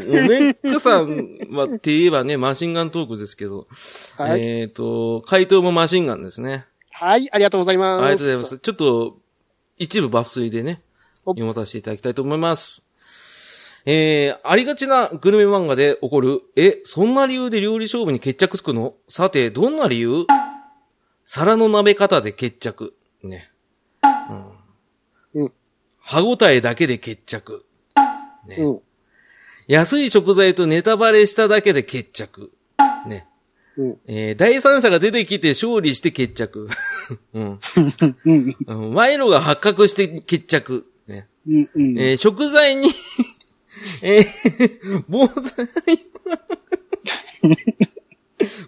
[0.50, 3.66] ックさんは、って言えばね、マシンガントークですけど。
[4.16, 4.40] はい。
[4.40, 6.66] えーと、回答もマシンガンですね。
[6.92, 8.04] はい、ありがとうございます。
[8.04, 8.58] ありがとうございます。
[8.58, 9.18] ちょっと、
[9.78, 10.82] 一部抜粋でね、
[11.26, 12.84] お読まさせていただきたいと思います。
[13.86, 18.94] えー、ありがちなグルメ漫画で起こる、え、そんな理由で料理勝負に決着つくの？
[19.08, 20.26] さて、どんな理由？
[21.26, 22.94] 皿の鍋方で決着。
[23.22, 23.50] ね。
[25.98, 27.64] 歯ごたえだけで決着。
[28.46, 28.56] ね。
[28.58, 28.80] うん。
[29.66, 32.52] 安い食材とネタバレしただけで決着。
[33.06, 33.26] ね。
[33.76, 33.98] うん。
[34.06, 36.68] えー第三者が出てきて勝利して決着。
[37.32, 37.58] うん。
[38.24, 40.86] 賄賂が発覚して決着。
[41.06, 41.26] ね。
[41.46, 41.70] うん。
[41.74, 41.98] うん。
[41.98, 42.90] えー食材に、
[44.02, 45.68] えー、防災、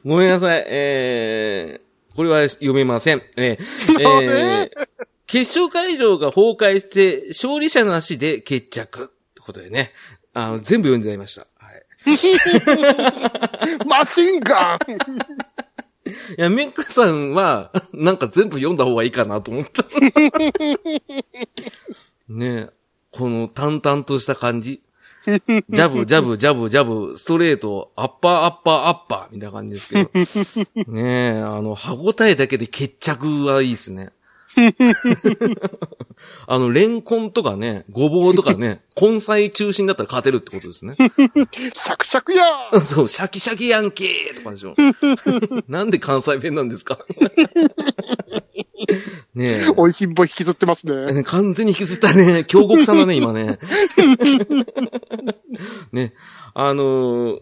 [0.05, 0.64] ごめんなさい。
[0.68, 3.22] えー、これは読めません。
[3.37, 4.88] えー、えー、
[5.27, 9.05] 決勝会場が崩壊して、勝利者なしで決着。
[9.05, 9.93] ってことでね。
[10.33, 11.47] あの、全部読んでいました。
[11.59, 11.83] はい。
[13.89, 14.79] マシンガン
[16.39, 19.83] いや、メックさんは、なんか全部読んだ方がいいかなと思った。
[22.29, 22.69] ねえ、
[23.11, 24.83] この淡々とした感じ。
[25.27, 30.11] ジャブ、ジャブ、ジャブ、ジャブ、ストレート、アッパー、アッパー、アッパー、みたいな感じですけど。
[30.93, 34.12] ねえ、あの、歯応えだけで決着はいいですね。
[36.47, 40.95] あの、レンコンとかね、ごぼうとかね、 根菜中心だったら勝てるってことですね。
[40.99, 44.75] シャクシャクやー そう、シャキシャキヤンキーとかでしょ。
[45.69, 46.99] なんで関西弁なんですか？
[49.35, 51.21] ね美味しいんぼ引きずってますね。
[51.21, 51.23] え。
[51.25, 52.45] 完全に引きずったね。
[52.47, 53.59] 京極さんだね、今ね。
[55.92, 56.14] ね。
[56.55, 57.40] あのー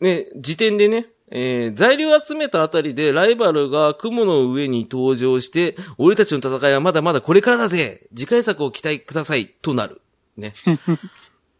[0.00, 10.00] ね、時点でね、えー材料集めたあたりでライバルが雲の上に登場して、俺たちの戦いはまだまだこれからだぜ次回作を期待くださいとなる。
[10.36, 10.52] ね。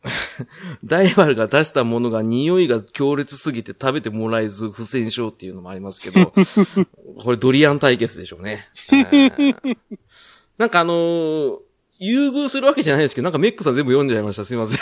[0.84, 6.32] ライバルが出したものが匂いが強烈すぎて食べてもらえず不戦勝っていうのもありますけど、
[7.22, 8.68] これドリアン対決でしょうね。
[10.58, 11.58] なんかあのー
[12.04, 14.44] 優遇するわけじゃないですけど、なんかメックさん全部読んじゃいました。
[14.44, 14.80] すいません。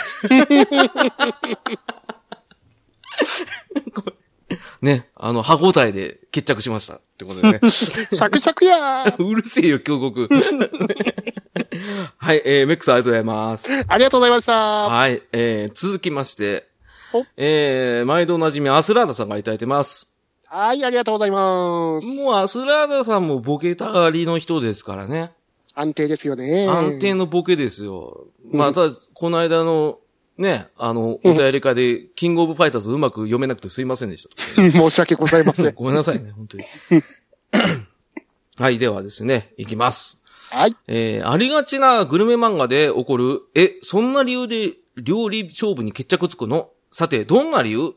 [4.81, 6.95] ね、あの、歯応えで決着しました。
[6.95, 7.59] ってことでね。
[7.69, 10.27] シャクシャクやー うるせえよ、京極。
[12.17, 13.85] はい、えー、メックさんありがとうございます。
[13.87, 14.53] ありがとうございました。
[14.87, 16.67] はい、えー、続きまして
[17.13, 20.11] お、えー、毎度おなじみアスラーダさんがいただいてます。
[20.47, 22.07] はい、ありがとうございます。
[22.07, 25.31] もうアスラーダさんもボケたがりの人ですからね。
[25.73, 26.67] 安定ですよね。
[26.67, 28.25] 安定のボケですよ。
[28.51, 29.99] まあ、ただ、この間の、
[30.41, 34.35] ね、あの、お便り会で、キングオブファイターズうまく読めなくてすいませんでした。
[34.71, 35.73] 申し訳ございません。
[35.73, 36.65] ごめんなさいね、本当に。
[38.57, 40.21] はい、ではですね、いきます。
[40.49, 40.75] はい。
[40.87, 46.71] えー、ありがちなグルメ漫画で起こる、え、そんな理由で料理勝負に決着つくの？
[46.91, 47.93] さて、どんな理由？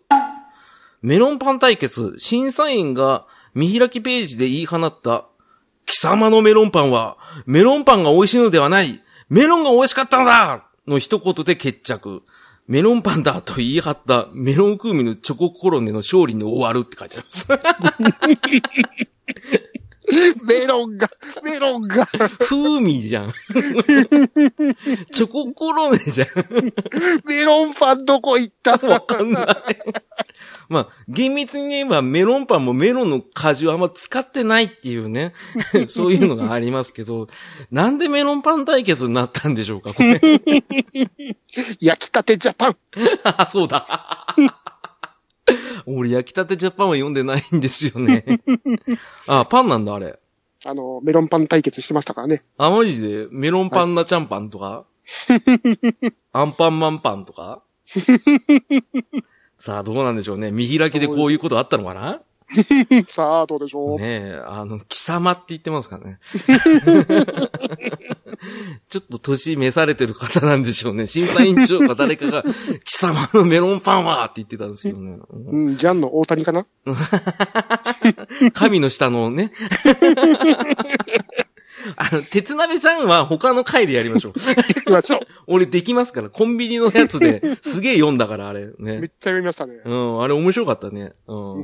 [1.02, 5.26] メロンパン対決、審査員が見開きページで言い放った、
[5.86, 12.22] 貴様のメロンパンは、メロンパンが美味しいのではない、メロンが美味しかったのだの一言で決着。
[12.66, 19.08] メロンパンだと言い張ったメロン風味のチョココロネの勝利に終わるって書いてあります。
[20.44, 21.08] メロンが、
[21.42, 23.32] メロンが、風味じゃん。
[25.12, 26.28] チョココロネじゃん。
[27.24, 29.46] メロンパンどこ行ったわかんない。
[30.68, 35.32] まあ、厳密に言えばメロンパンもメロンの果汁あんま使ってないっていうね。
[35.88, 37.28] そういうのがありますけど、
[37.70, 40.20] なんでメロンパン対決になったんでしょうか、これ。
[41.80, 42.76] 焼きたてジャパン。
[43.24, 44.34] あ、そうだ。
[45.86, 48.24] 俺、焼きたてジャパンは読んでないんですよね。
[49.26, 50.18] あ、パンなんだ、あれ。
[50.66, 52.42] あの、メロンパン対決してましたからね。
[52.56, 54.84] あ、マジで、メロンパンナチャンパンとか、
[56.32, 57.62] アンパンマンパンとか？
[59.58, 60.50] さあ、どうなんでしょうね。
[60.50, 62.20] 見開きでこういうことあったのかな？
[63.08, 63.98] さあ、どうでしょう。
[63.98, 66.18] ねえ、あの、貴様って言ってますからね。
[68.88, 71.06] ちょっと年召されてる方なんでしょうね。
[71.06, 72.44] 審査委員長か誰かが、
[72.84, 75.18] 貴様のメロンパンはって言ってたんですけどね。
[75.30, 76.66] うん、ジャンの大谷かな？
[78.52, 79.50] 神の下のね。
[81.96, 84.32] あの、鉄鍋ちゃんは他の回でやりましょう。
[84.32, 85.20] 行きましょう。
[85.46, 88.66] 俺できますから、コンビニのやつですげえ読んだから、あれ。
[88.78, 88.98] ね。
[88.98, 89.80] めっちゃ読みましたね。
[89.84, 91.12] うん、あれ面白かったね。
[91.26, 91.60] う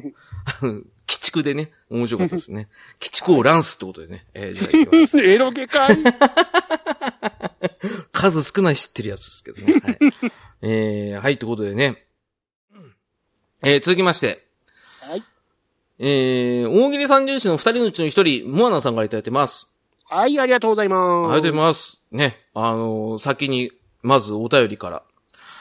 [0.67, 0.87] ん。
[1.11, 2.69] 鬼畜でね、面白かったですね。
[3.03, 4.27] 鬼畜をランスってことでね。
[4.33, 5.19] えー、じゃあ行きます。
[5.27, 5.97] エロゲかい
[8.13, 9.73] 数少ない知ってるやつですけどね。
[9.83, 9.99] はい。
[10.63, 12.07] えー、はい、ということでね。
[13.63, 14.47] えー、続きまして。
[15.01, 15.25] はい。
[15.99, 19.69] えー、大喜利三重士の二人のうちの一人、モアナさんからいただいてます。
[20.05, 21.01] はい、ありがとうございます。
[21.33, 22.01] ありがとうございます。
[22.13, 22.39] ね。
[22.55, 25.03] あのー先に、まずお便りから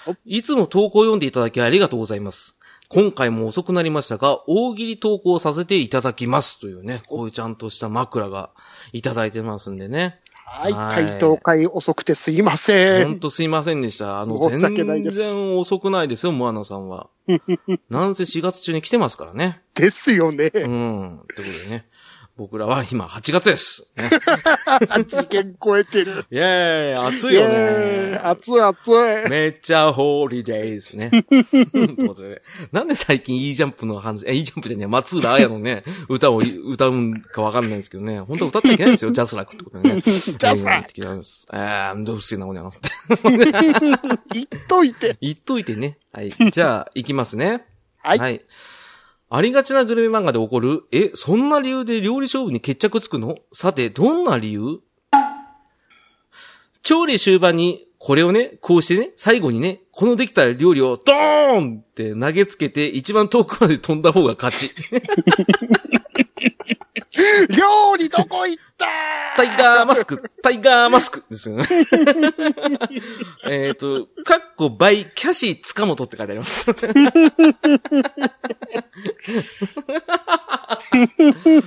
[0.05, 0.15] お。
[0.25, 2.59] いつも投稿を読んでいただきありがとうございます。
[2.91, 8.49] 今回も遅くなりましたが、大喜利投稿させていただきますというね、こういうちゃんとした枕が
[8.93, 10.19] いただいてますんでね。
[10.34, 13.06] はい、はい回答会遅くてすいません。
[13.06, 14.21] ほんとすいませんでした。
[14.21, 14.73] あの、全
[15.12, 17.10] 然遅くないですよ、モアナさんは。
[17.91, 19.62] なんせ4月中に来てますからね。
[19.75, 20.49] ですよね。
[20.56, 21.17] うん。
[21.19, 21.86] ってことでね。
[22.39, 23.93] 僕らは今8月です。
[23.97, 24.10] ね、
[25.06, 26.25] 次元超えてる。
[26.32, 28.17] イェーイ暑いイよね。
[28.23, 29.30] 熱い熱い。
[29.30, 31.12] めっちゃホーリデーですね。
[32.71, 38.21] なんで最近 E ジャンプの話、え、E ジャンプじゃねえ、松浦綾のね、歌を歌うんかわかんないんですけどね。
[38.21, 39.99] 本当は歌っちゃいけないんですよ、ジャスラックってことでね。
[39.99, 41.02] ジャスラックク
[41.52, 42.80] えー、どうしてんな、こにゃのって。
[44.34, 45.17] 言っといて。
[45.19, 45.97] 言っといてね。
[46.13, 46.34] はい。
[46.54, 47.65] じゃあ、行きますね。
[48.02, 48.17] はい。
[48.17, 48.45] はい。
[49.32, 53.36] ありがちなグルメ漫画で起こる、え、そんな理由で料理勝負に決着つくの？
[53.54, 54.80] さて、どんな理由？
[56.82, 64.72] 調理終盤に、これをね、こうしてね、最後にね、このできた料理をドーンって投げつけて、一番遠くまで飛んだ方が勝ち。
[67.49, 68.86] 料理どこ行った
[69.36, 71.65] タイガーマスク、タイガーマスクですよね。
[73.47, 76.71] えっと、かっこバイ、キャシー塚本って書いてあります。
[76.71, 76.75] あ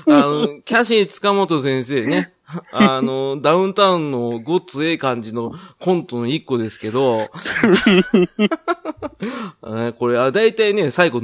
[0.06, 2.34] の、キャシー塚本先生ね。
[2.70, 7.20] あの、ダウンタウンのごっつええ感じのコントの一個ですけど、
[9.62, 11.22] あこれ、あだいたいね、最後、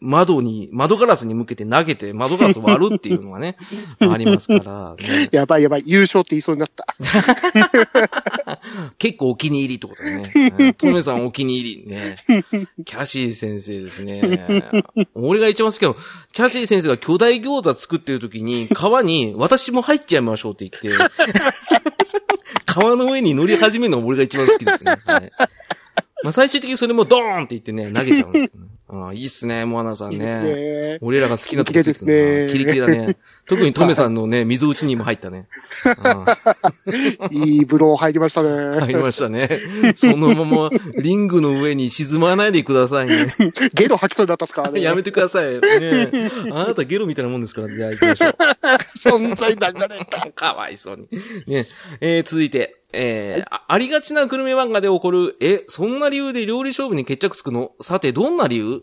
[0.00, 3.56] 窓に、窓ガラスに向けて投げて、窓ガラス割るっていうのがね、
[4.00, 6.86] ありますから、ね、やばいやばい、優勝って言いそうになった。
[8.98, 10.32] 結構お気に入りってことだね。
[10.58, 12.16] うんトメさんお気に入りね。
[12.84, 14.62] キャシー先生ですね。
[15.14, 15.96] 俺が一番好きなの、
[16.32, 21.12] キャシー先生が巨大餃子作ってる時に、川に私も入っちゃいましょうって言って、
[22.66, 24.96] 川の上に乗り始めるのが俺が一番好きですね。
[25.04, 25.30] はい
[26.24, 28.70] まあ最終的にそれもドーンって言ってね、投げちゃうんですけどね。
[28.90, 30.54] ああいいっすね、モアナさんいいですね。
[30.92, 30.98] ね。
[31.02, 33.18] 俺らが好きなとこですねキリキリだね。
[33.46, 35.46] 特にトメさんのね、溝打ちにも入ったね。
[37.30, 38.80] いいブロー入りましたね。
[38.80, 39.60] 入りましたね。
[39.94, 43.26] そのまま、リングの上に沈まないでくださいね。
[43.74, 44.80] ゲロ吐きそうになったっすからね。
[44.80, 45.54] やめてください。
[45.54, 48.32] ねえあなたゲロみたいなもんですから、じゃあ行きましょう。
[48.98, 50.30] 存在流れた。
[50.32, 51.08] かわいそうに。
[51.46, 51.66] ね
[52.00, 57.72] えー続いて、えーあありがちなグルメ漫画で起こる、え、そんな理由で料理勝負に決着つくの？
[57.80, 58.82] さて、どんな理由？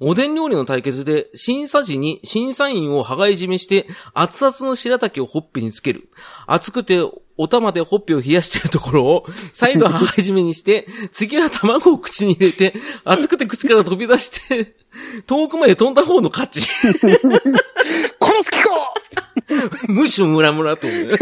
[0.00, 6.08] おでん料理の対決で、審査時に審査員を羽交い締めして、熱々の白滝をほっぺにつける。
[6.48, 6.98] 熱くて、
[7.36, 12.74] お玉でほっぺを冷やしているところを、再度羽交い締めにして、次は卵を口に入れて、
[13.04, 14.74] 熱くて口から飛び出して、
[15.26, 16.60] 遠くまで飛んだ方の勝ち。
[18.34, 18.70] 殺す気か
[19.88, 21.08] むしろムラムラと思う。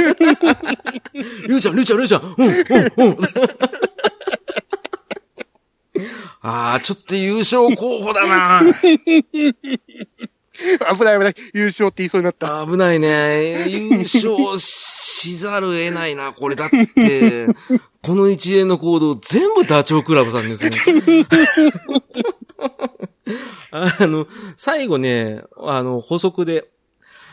[1.47, 2.55] りゅうちゃん、りゅうちゃん、りゅうちゃん、うん、うん、
[3.09, 3.19] うん。
[6.45, 8.63] ああ、ちょっと優勝候補だな。
[8.83, 8.99] 危
[11.05, 11.35] ない危ない。
[11.55, 12.65] 優勝って言いそうになった。
[12.67, 13.69] 危ないね。
[13.69, 16.57] 優勝しざるを得ないな、これ。
[16.57, 17.47] だって、
[18.03, 20.77] この一連の行動、全部ダチョウ倶楽部さんですね。
[23.71, 26.69] あの、最後ね、あの、補足で、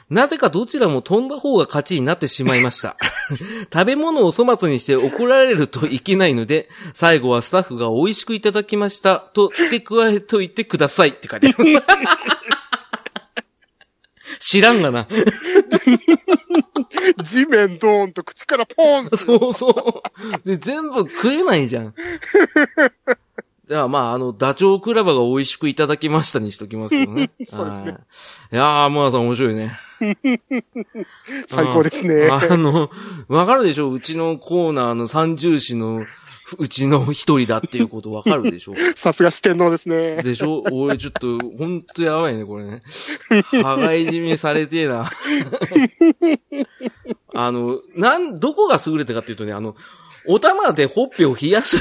[0.10, 2.96] なぜかどちらも飛んだ方が勝ちになってしまいました。
[3.72, 11.58] 食べ物を粗末にして怒られるといけないので、最後はスタッフが美味しくいただきましたと付け加えといてくださいって書いてある。
[14.40, 15.08] 知らんがな。
[17.24, 20.02] 地面ドーンと口からポーンそうそ
[20.44, 20.48] う。
[20.48, 21.94] で、全部食えないじゃん。
[23.70, 27.30] じゃあまあ、あの、ダチョウクラバが美味しくいただきましたにしときますけどね。
[27.46, 28.02] そうですねはい。
[28.54, 29.78] いやー、モアさん面白いね。
[31.48, 32.30] 最高ですね。
[32.32, 32.90] あの、
[33.28, 34.00] わかるでしょう？
[34.00, 36.04] ちのコーナーの三重視の
[36.58, 40.24] うちの一人だっていうことわかるでしょ さすが四天王ですね。
[40.24, 40.64] でしょ？
[40.72, 42.82] 俺ちょっと、ほんとやばいね、これね。
[43.52, 45.12] 羽がいじめされてえな。
[47.36, 49.76] あの、なん、どこが優れたかっていうとね、あの、
[50.26, 51.78] お玉でほっぺを冷やす。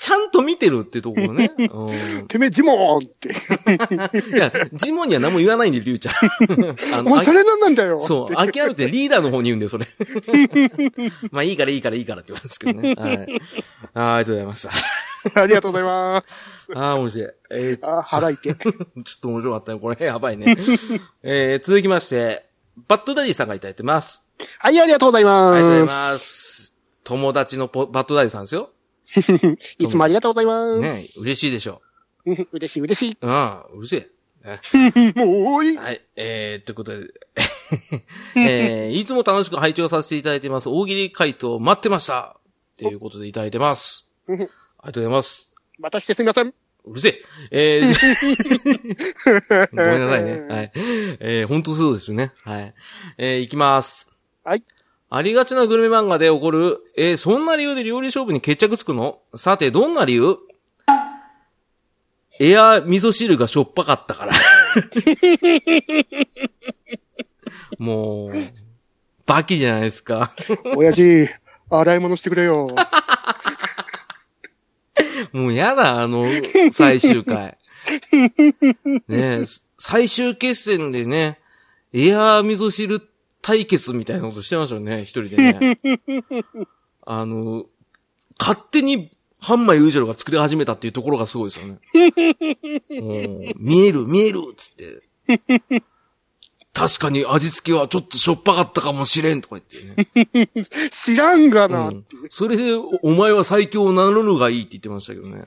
[0.00, 1.52] ちゃんと見てるってところね。
[1.60, 3.28] うんてめえ、ジモーンって。
[4.34, 6.14] いや、ジモンには何も言わないんで、リュウちゃん。
[6.96, 8.00] あお前、それなんなんだよ。
[8.00, 9.86] そう、諦めてリーダーの方に言うんだよ、それ。
[11.30, 12.94] まあいいからいいからいいからって言われるんですけどね。
[12.98, 13.42] はい。
[13.92, 15.40] ありがとうございました。
[15.42, 16.68] ありがとうございます。
[16.74, 17.28] ああ、面白い。
[17.50, 18.56] えーあ、腹痛い。
[18.56, 19.80] ちょっと面白かったね。
[19.80, 20.56] これ、やばいね。
[21.22, 22.46] えー、続きまして、
[22.88, 24.22] バッドダディさんがいただいてます。
[24.60, 25.56] はい、ありがとうございます。
[25.56, 26.74] ありがとうございます。
[27.04, 28.70] 友達のポバッドダディさんですよ。
[29.78, 30.80] いつもありがとうございます。
[30.80, 31.82] ね嬉しいでしょ
[32.26, 33.18] うん 嬉しい、嬉しい。
[33.20, 33.26] う。
[33.26, 34.08] うん、うるせえ。
[34.44, 34.60] ね
[35.16, 35.76] もういい。
[35.76, 37.08] はい、えー、ということで、
[38.36, 40.68] えー、いつも楽しく拝聴させていただいてます。
[40.68, 42.36] 大喜利回答待ってました。
[42.78, 44.10] ということでいただいてます。
[44.26, 44.50] ありがとう
[44.86, 45.52] ございます。
[45.78, 46.54] またしてすみません。
[46.84, 47.80] うるせえ。
[47.80, 50.40] えー、ごめんなさいね。
[50.48, 50.72] はい。
[50.74, 52.32] えー、本当そうですね。
[52.42, 52.74] はい。
[53.18, 54.10] えー、いきます。
[54.42, 54.64] はい。
[55.12, 59.18] ありがちなグルメ漫画で起こる、えー、そんな理由で料理勝負に決着つくの？
[59.34, 60.36] さて、どんな理由？
[62.38, 64.32] エア味噌汁がしょっぱかったから。
[67.78, 68.32] もう、
[69.26, 70.30] バキじゃないですか。
[70.76, 71.28] 親父、
[71.68, 72.70] 洗い物してくれよ。
[75.32, 76.24] もうやだ、あの、
[76.72, 77.58] 最終回。
[79.08, 79.42] ねえ、
[79.76, 81.40] 最終決戦でね、
[81.92, 83.02] エアー味噌汁
[83.42, 85.78] 対決みたいなことしてましたよね、一人でね。
[87.06, 87.66] あの、
[88.38, 89.10] 勝手に
[89.40, 91.78] ハンマイウージョロが作り始めたっていうところがすごいですよね。
[93.56, 95.82] 見える、見えるっつって。
[96.72, 100.48] 確かに味付けはちょっとしょっぱかったかもしれんとか言ってね。
[100.90, 101.88] 知らんがな。
[101.88, 105.44] うんそれで、おお前は最強を名乗るがいいって言ってましたけどね。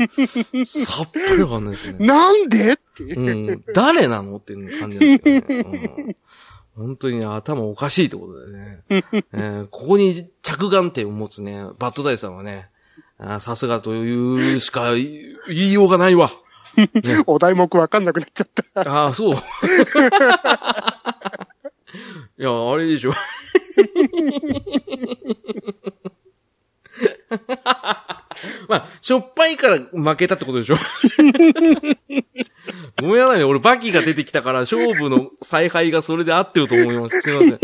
[0.65, 2.05] さっぱりわかんないですよね。
[2.05, 3.03] なんでって。
[3.03, 3.63] うん。
[3.73, 5.93] 誰なのっていう感じなんですけどね。
[5.97, 6.15] うん
[6.75, 8.81] 本当にね、頭おかしいってことでね。
[8.89, 12.69] えーここに着眼点を持つね、バッドダイさんはね、
[13.39, 16.31] さすがというしか言いようがないわ。
[17.27, 18.81] お題目わかんなくなっちゃった。
[18.81, 19.35] ああ、そう。
[22.39, 23.13] いや、あれでしょ。
[28.67, 30.75] まあ、しょっぱいから負けたってことでしょ。
[33.01, 33.43] ごめんなさいね。
[33.43, 37.21] 俺、バキが出てきたから、勝負の采配がそれで合ってると思います。
[37.21, 37.51] すいません。
[37.51, 37.57] い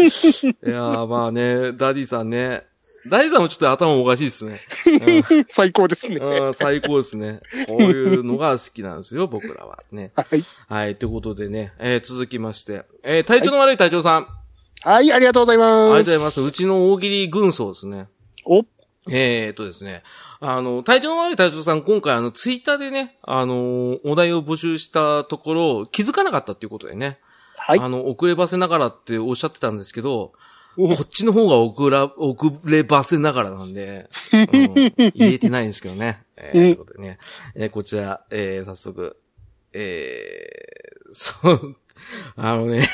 [0.69, 2.65] やー、まあね、ダディさんね。
[3.07, 4.59] ダディさんもちょっと頭おかしいですね。
[5.49, 6.17] 最高ですね。
[6.17, 7.39] うん、うん最高ですね。
[7.67, 9.79] こういうのが好きなんですよ、 僕らは。
[9.91, 10.11] ね。
[10.15, 10.43] はい。
[10.67, 14.27] はい、ということでね、えー続きまして、えー体調の悪い隊長さん、
[14.81, 15.69] はい、ありがとうございます。
[15.69, 16.41] ありがとうございます。
[16.41, 18.07] うちの大喜利軍曹ですね。
[18.45, 18.63] お、
[19.11, 20.03] えー、とですね、
[20.39, 27.19] あの、体調の悪い隊長さん、今回あの、ツイッターでね、あのーお題を募集したところ、気づかなかったっていうことでね、
[27.57, 27.79] はい。
[27.79, 30.33] あの、遅ればせながらっておっしゃってたんですけど、
[30.77, 36.23] おこっちの方が遅ら、遅ればせながらなんで、うん、 言えてないんですけどね。
[36.37, 37.17] えー、ということでね、
[37.55, 39.17] えーこちら、えー、早速、
[39.73, 41.75] えー、そう、
[42.35, 42.87] あのね、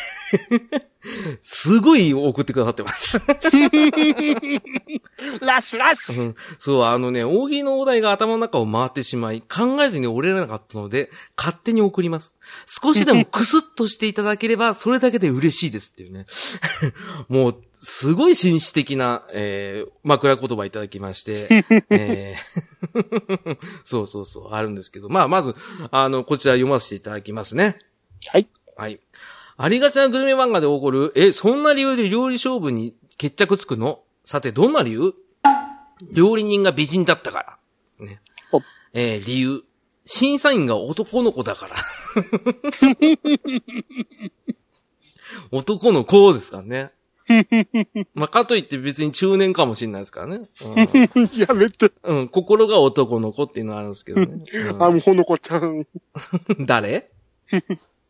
[1.41, 3.19] すごい送ってくださってます。
[3.19, 3.35] ラ
[5.55, 12.37] ッシュラッシュうんそう、あのね、大喜利のお題が頭の中を回ってしまい、考えずに折れなかったので、勝手に送ります。
[12.65, 16.25] 少しでもクスッとしていただければ、それだけで嬉しいですっていうね。
[17.29, 22.75] もう、すごい紳士的な、えー、枕言葉いただきまして、えー
[23.83, 25.55] そうそうそう、あるんですけど、まあ、まず、
[25.91, 27.79] あの、こちら読ませていただきますね。
[28.27, 28.47] はい。
[28.75, 28.99] はい。
[29.57, 34.03] ありがちなグルメ漫画で起こる、え、そんな理由で料理勝負に決着つくの？
[34.25, 35.13] さて、どんな理由？
[36.13, 37.57] 料理人が美人だったか
[37.99, 38.05] ら。
[38.05, 38.19] ね
[38.51, 38.61] お。
[38.93, 39.63] えー理由。
[40.05, 41.75] 審査員が男の子だから。
[45.51, 46.91] 男の子ですからね。
[48.13, 50.47] まあ、かといって別に中年かもしれないですからね。
[51.37, 51.91] やめて。
[52.03, 52.17] うん。
[52.17, 54.43] うん、心が男の子っていうのはあるんですけどね。
[54.79, 55.79] あ、もうほのこちゃん。
[55.81, 55.85] う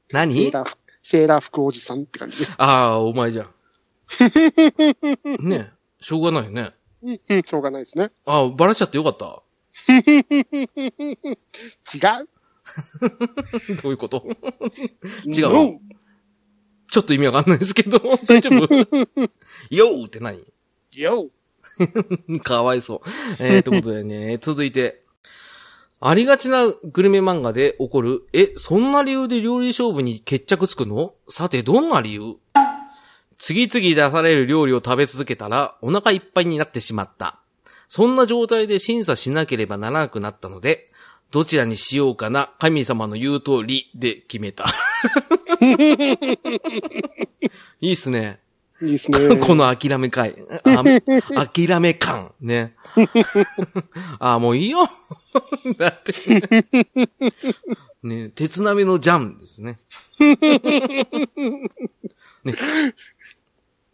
[0.10, 2.52] ん誰セ何ーラー、セーラー服おじさんって感じで。
[2.58, 3.50] ああ、お前じゃん。
[5.48, 6.72] ねしょうがないよね。
[7.04, 8.12] うん、しょうがないですね。
[8.26, 9.42] ああ、バラしちゃってよかった。
[9.92, 10.02] 違
[12.24, 12.30] う
[13.82, 14.26] どういうこと？
[15.26, 15.80] 違う No
[16.92, 18.74] ちょっと意味わかんないですけど、大丈夫？
[18.74, 20.44] よーって何
[20.94, 21.30] Yo!
[22.44, 23.10] かわいそう。
[23.40, 25.04] えー、ということでね、続いて。
[26.08, 31.16] ありがちなグルメ漫画で起こる、え、そんな理由で料理勝負に決着つくの？
[31.30, 32.36] さて、どんな理由？
[33.40, 37.40] 次々出される料理を食べ続けたら、お腹いっぱいになってしまった。
[37.88, 40.92] そんな状態で審査しなければならなくなったので、
[41.32, 44.66] どちらにしようかな、神様の言う通りで決めた。
[47.82, 48.42] いいっすね。
[48.80, 49.38] いいですね。
[49.42, 50.36] この諦めかい。
[50.66, 50.84] あ
[51.52, 52.32] 諦め感。
[52.42, 52.76] ね。
[54.20, 54.90] あ、もういいよ。
[55.78, 56.14] だって。
[58.04, 59.78] ね、鉄鍋のジャンですね。
[62.44, 62.54] ね。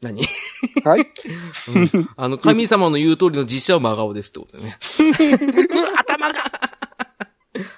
[0.01, 0.23] 何、
[0.83, 1.01] はい。
[1.01, 4.77] うんあの、神様の言う通りの実写は真顔ですってことだね。
[5.97, 6.39] 頭が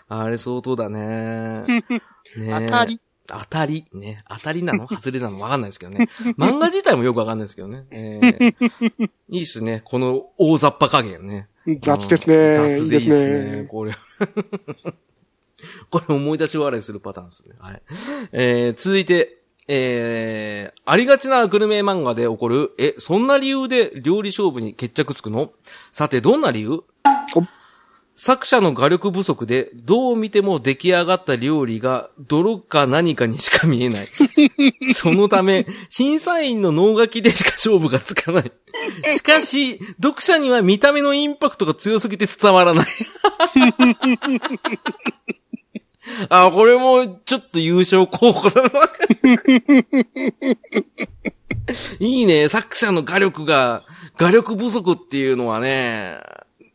[0.07, 1.63] あれ相当だね。
[1.63, 3.01] ね当たり。
[3.28, 3.86] 当たり。
[3.93, 4.24] ね。
[4.30, 4.88] 当たりなの？
[4.91, 5.39] 外れなの？
[5.39, 6.07] わかんないですけどね。
[6.38, 7.86] 漫画自体もよくわかんないですけどね。
[7.91, 9.82] えー いいっすね。
[9.86, 11.47] この大雑把加減ね。
[11.80, 12.53] 雑ですね。
[12.55, 13.61] 雑でいいっすいいですね。
[13.63, 13.67] ね。
[13.67, 13.95] これ。
[15.89, 17.55] これ思い出し笑いするパターンですね。
[17.57, 17.82] はい。
[18.34, 25.53] えー、続いて、えー、ありがちなグルメ漫画で起こる、え、そんな理由で料理勝負に決着つくの？
[25.93, 26.84] さて、どんな理由？
[28.16, 34.07] 作者の画力不足で、どう見ても出来上がった料理が泥か何かにしか見えない。
[34.93, 38.51] そのため、審査員の脳書きでしか勝負がつかない。
[39.16, 42.88] しかし、読者には見た目のインパクトが強すぎて伝わらない。
[46.30, 48.70] あ、これもちょっと優勝候補だな。
[51.99, 53.84] いいね、作者の画力が、
[54.18, 56.20] 画力不足っていうのはね、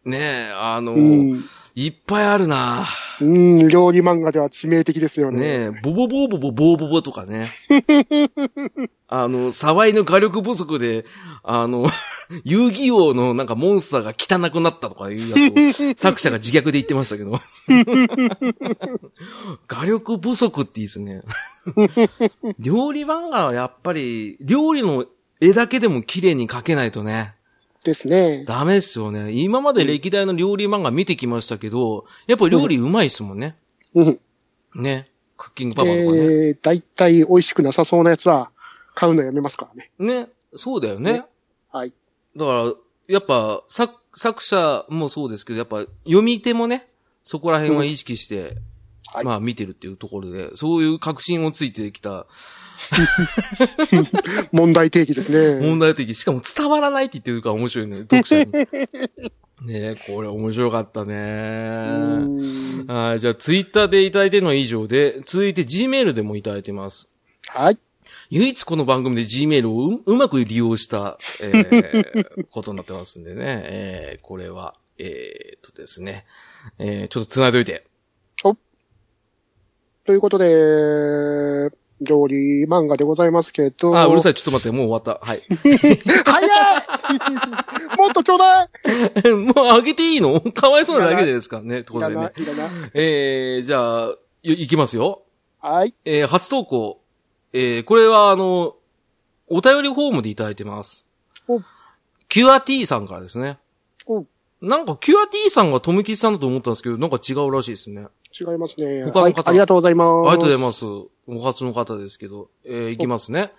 [0.05, 1.45] ねあの、うん。
[1.79, 2.89] いっぱいあるな。
[3.21, 5.39] うん、料理漫画では致命的ですよね。
[5.39, 7.47] ねえ、ボボボーボボボーボボとかね。
[9.07, 11.05] あの、沢井の画力不足で、
[11.45, 11.89] あの、
[12.43, 17.41] 遊戯王のなんかモンスターが汚くなったとかいうやつを 作者が自虐で言ってましたけど。
[19.69, 21.23] 画力不足っていいですね。
[22.59, 25.07] 料理漫画はやっぱり、料理の
[25.41, 27.38] 絵だけでも綺麗に描けないとね。
[27.89, 28.45] ですね。
[28.45, 29.33] ダメっすよね。
[29.33, 33.57] 今まで歴代の料理漫画見てきましたけど、やっぱ料理うまいっすもんね。
[33.95, 34.21] うん。
[34.75, 35.09] ね。
[35.37, 36.09] クッキングパパとかね。
[36.09, 38.51] えー、だいたい美味しくなさそうなやつは
[38.95, 39.91] 買うのやめますからね。
[39.99, 40.29] ね。
[40.55, 41.13] そうだよね。
[41.13, 41.25] ね
[41.71, 41.93] はい。
[42.37, 42.73] だから、
[43.09, 46.89] やっぱ、作、作者もそうですけど、やっぱ、読み手もね、
[47.25, 48.57] そこら辺は意識して、
[49.13, 52.27] はいまあ見てるっていうところで、そういう確信をついてきた
[54.53, 55.31] 問題提起です
[55.61, 55.67] ね。
[55.67, 58.53] 問題的、しかも伝わらないって言ってるから面白いね、読者に。
[59.67, 61.15] ねこれ面白かったうね。
[61.17, 67.11] んはい、じゃあツイッターでいただいてるのは以上で、続いて Gmail でもいただいてます。
[67.49, 67.79] はい。
[68.31, 73.63] 唯一この番組で Gmail をううまく利用した、えー ことになってますんでね。
[73.65, 76.25] えーこれは、えーっとですね。
[76.79, 77.88] えーちょっと繋いどいて。
[80.09, 83.95] ということで、料理漫画でございますけど。
[83.95, 85.21] あ、うるさい、ちょっと待って、もう終わった。
[85.23, 85.43] はい。
[86.25, 88.69] 早いもっとちょうだい
[89.37, 90.41] もうあげていいの？
[90.41, 91.83] かわいそうなだけですかね。
[91.83, 92.33] ところでね。
[92.95, 95.25] えー、じゃあ、いいきますよ。
[95.61, 95.95] はい。
[96.07, 97.03] えー、初投稿。
[97.53, 98.77] えー、これはあの、
[99.49, 101.05] お便りフォームでいただいてます
[101.49, 101.61] お。
[102.31, 103.59] キュアティさんからですね。
[104.07, 104.25] お
[104.63, 108.07] なんか、キュアティさんがトムキスさんだと思ったんですけど、なんか違うらしいですね。
[108.39, 109.05] 違いますね。
[109.05, 110.09] 他の方はいありがとうございます。
[110.09, 110.85] ありがとうございます。
[111.27, 112.49] お初の方ですけど。
[112.65, 113.53] えー、いきますね。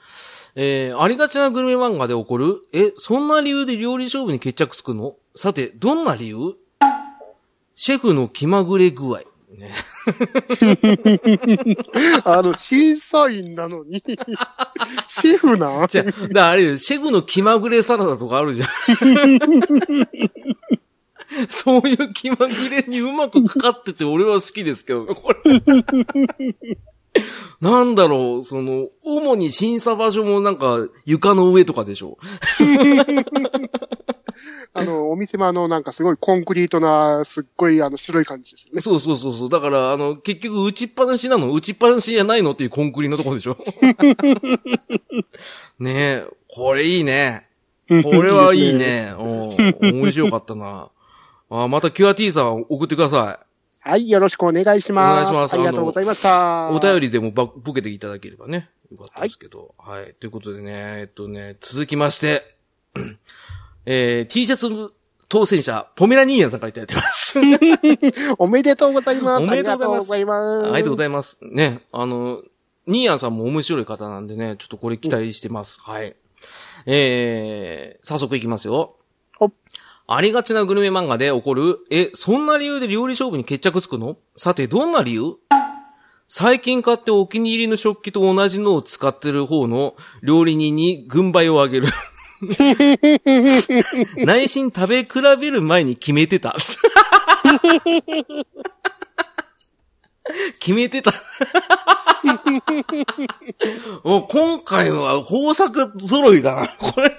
[0.56, 2.62] えー、ありがちなグルメ漫画で起こる？
[2.74, 5.16] え、そんな理由で料理勝負に決着つくの？
[5.36, 6.56] さて、どんな理由？
[7.76, 9.20] シェフの気まぐれ具合。
[9.58, 9.74] ね。
[12.26, 14.02] あの、審査員なのに、
[15.08, 15.88] シェフなん？
[15.88, 18.70] じゃあ、だあれよ、シェフの気まぐれサラダとかあるじゃん。
[21.50, 25.40] そういう気まぐれにうまくかかってて俺は好きですけどね、これ。
[27.62, 32.18] なんだろう、その、主に審査場所もなんか床の上とかでしょ。
[34.74, 38.82] あの、お店もあの、なんかすごいコンクリートな、すっごいあの、白い感じですよね。
[38.82, 39.50] そうそうそうそう。
[39.50, 43.58] だから、あの、結局打ちっぱなしなの打ちっぱなしじゃないのっていうコンクリのところでしょ。
[45.80, 47.48] ねえ、これいいね。
[48.04, 48.80] これはいいね。
[48.80, 49.16] ね。
[49.18, 50.90] うん面白かったな。
[51.50, 53.40] あまたキュアティさん送ってくださ
[53.82, 55.14] はい、よろしくお願いします。
[55.14, 56.70] お願いしますありがとうございました。
[56.70, 59.74] お便りでもばボケていただければね、よかったですけど。
[59.78, 60.14] はい。
[60.20, 62.44] ということでね、えっとね、続きまして、
[63.86, 64.94] えー、T シャツ
[65.30, 67.40] 当選者、ポメラニーヤンさんからいただいてます。
[68.38, 69.44] おめでとうございます。
[69.44, 70.64] おめでとうございますありがとうございます。
[70.64, 71.40] ありがとうございます。
[71.42, 72.44] ね、あの、
[72.88, 75.80] ニーヤンさんも面白い方なんでね、ちょっとこれ期待してます。
[75.82, 76.16] はい。
[76.86, 78.96] えー、早速いきますよ。
[80.12, 84.18] ありがちなグルメ漫画で起こる、え、そんな理由で料理勝負に決着つくの？
[84.36, 85.36] さて、どんな理由？
[86.28, 91.90] 最近買ってお気に入りの食器と同じのを使ってる方の料理人に軍配をあげる。
[94.26, 96.56] 内心食べ比べる前に決めてた。
[100.58, 101.14] 決めてた。
[104.04, 107.12] 今回のは豊作揃いだな、これ。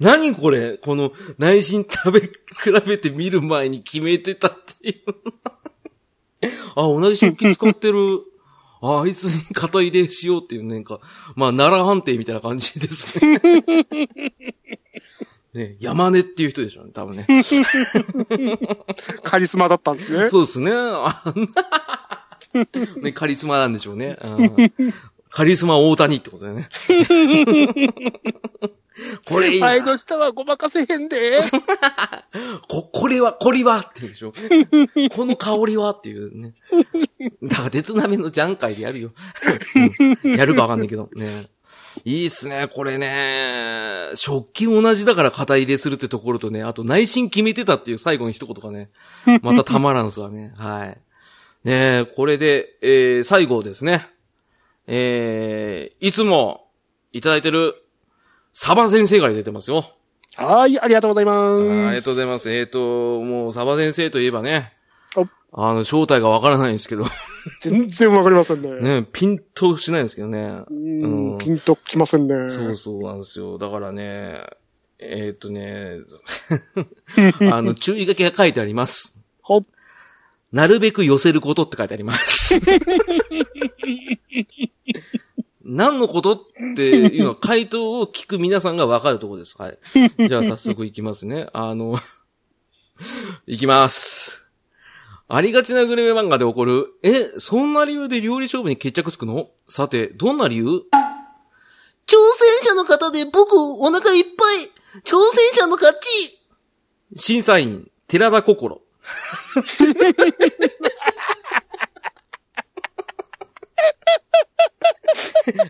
[0.00, 2.28] 何これこの内心食べ比
[2.86, 5.14] べて見る前に決めてたっていう。
[6.76, 8.22] あ、同じ食器使ってる。
[8.80, 11.00] あ、あいつに肩入れしようっていう、なんか、
[11.34, 13.40] まあ、奈良判定みたいな感じですね。
[15.52, 17.26] ね、山根っていう人でしょうね、多分ね。
[19.24, 20.28] カリスマだったんですね。
[20.28, 20.70] そうですね。
[20.74, 21.34] あ
[23.02, 24.16] ね、カリスマなんでしょうね。
[24.22, 24.70] うん
[25.30, 26.68] カリスマ大谷ってことだよね。
[29.26, 31.40] これいいの下はごまかせへんで。
[32.68, 34.32] こ、これは、これはって言うでしょ？
[35.14, 36.54] この香りはっていうね。
[37.42, 39.12] だから、鉄鍋のジャン会でやるよ。
[40.24, 41.08] う んやるかわかんないけど。
[41.14, 41.46] ね。
[42.04, 44.10] いいっすね、これね。
[44.14, 48.90] 食器同じだから肩入れするってところとね、あと内心決めてたっていう最後の一言がね、
[49.42, 50.52] またたまらんすわね。
[50.56, 50.98] はい。
[51.64, 54.08] ねこれで、えー、最後ですね。
[54.86, 56.70] えー、いつも
[57.12, 57.74] いただいてる
[58.52, 59.94] サバ先生から出てますよ。
[60.36, 61.86] はい、ありがとうございます。
[61.86, 62.52] ありがとうございます。
[62.52, 62.78] えっ、と、
[63.22, 64.72] もう、サバ先生といえばね
[65.16, 67.04] お、あの、正体がわからないんですけど、
[67.60, 68.70] 全然わかりませんね。
[68.80, 70.62] ね、ピンとしないんですけどね。
[70.68, 72.50] ううんん、ピンときませんね。
[72.50, 73.58] そうそうなんですよ。
[73.58, 74.44] だからね、
[75.00, 75.96] えっ、とね、
[77.52, 79.24] あの、注意書きが書いてあります。
[79.42, 79.62] ほっ、
[80.52, 82.60] なるべく寄せることって書いてあります。
[85.68, 86.38] 何のことっ
[86.74, 89.60] ていうのは回答を聞く皆さんがわかるところです。
[89.60, 89.78] はい。
[90.28, 91.48] じゃあ早速いきますね。
[91.52, 92.00] あの、
[93.46, 94.46] いきます。
[95.28, 99.50] ありがちなグルメ漫画で起こる、え、そんな理由で料理勝負に決着つくの？
[99.68, 100.64] さて、どんな理由？
[100.64, 104.70] 挑戦者の方で僕お腹いっぱい
[105.04, 106.38] 挑戦者の勝ち
[107.14, 108.80] 審査員、寺田心。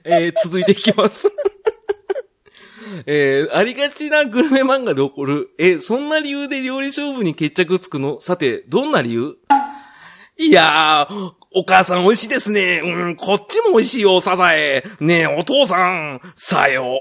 [0.05, 1.31] えー続いていきます。
[3.07, 8.21] えーありがちなグルメ漫画で起こる、えそんな理由で料理勝負に決着つくの？
[8.21, 9.37] さて、どんな理由？
[10.41, 12.81] いやー、お母さん美味しいですね。
[12.85, 14.85] うん、こっちも美味しいよ、サザエ。
[15.01, 16.21] ねえ、お父さん。
[16.37, 17.01] さよ。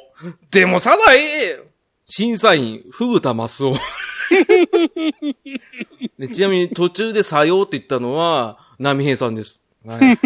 [0.49, 1.59] でもサザエ
[2.07, 3.75] 審査員、ふぐたますお。
[6.33, 9.63] ちなみに途中でさようって言ったのは、波平さんです。
[9.85, 10.17] はい。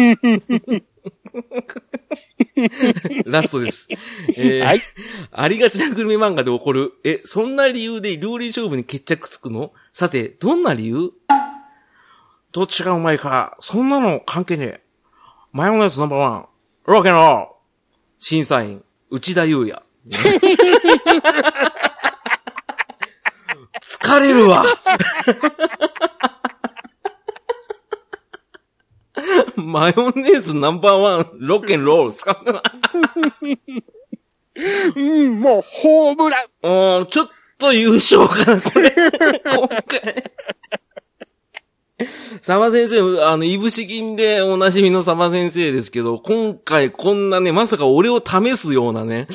[3.26, 3.88] ラストです。
[4.36, 4.80] えーはい
[5.30, 6.92] ありがちなグルメ漫画で起こる。
[7.04, 9.72] え、そんな理由で料理勝負に決着つくの？
[9.92, 11.12] さて、どんな理由？
[12.52, 14.82] どっちがうまいか、そんなの関係ねえ。
[15.52, 16.46] マヨネーズナンバーワン。
[16.84, 17.46] ロケンロール
[18.18, 19.82] 審査員、内田祐也。
[23.82, 24.64] 疲れるわ。
[29.60, 32.62] マヨネーズナンバーワン、ロケンロール使うな。
[34.94, 36.98] うん、もう、ホームラン。
[36.98, 37.28] うん、ちょっ
[37.58, 38.90] と優勝かな、これ。
[38.90, 40.24] 今回。
[42.40, 49.28] サバ先生、あの、いぶし銀でおなじみのサバ先生ですけど、今回こんなね、まさか俺を試すようなね、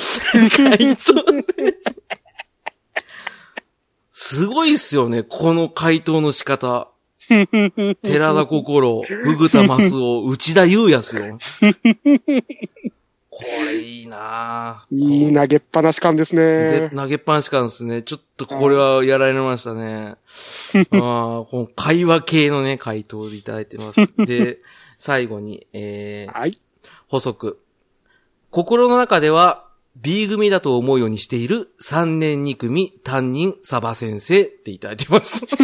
[0.56, 1.78] 回答で。
[4.12, 6.90] すごいっすよね、この回答の仕方。
[8.02, 11.38] 寺田心、ふぐたますお、内田祐也っすよ。
[13.30, 14.96] これいいなぁ。
[14.96, 16.90] いい投げっぱなし感ですでね。
[16.90, 18.02] 投げっぱなし感ですね。
[18.02, 20.16] ちょっとこれはやられましたね。
[20.74, 24.12] あーこの会話系のね、回答でいただいてます。
[24.26, 24.58] で、
[24.98, 26.60] 最後に、えー、はい。
[27.08, 27.60] 補足。
[28.50, 29.67] 心の中では
[30.02, 35.46] B 組だと思うようにしている3年2組担任サバ先生っていただいてます。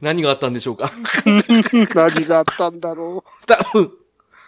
[0.00, 0.90] 何があったんでしょうか？
[1.26, 3.92] 何があったんだろ多分、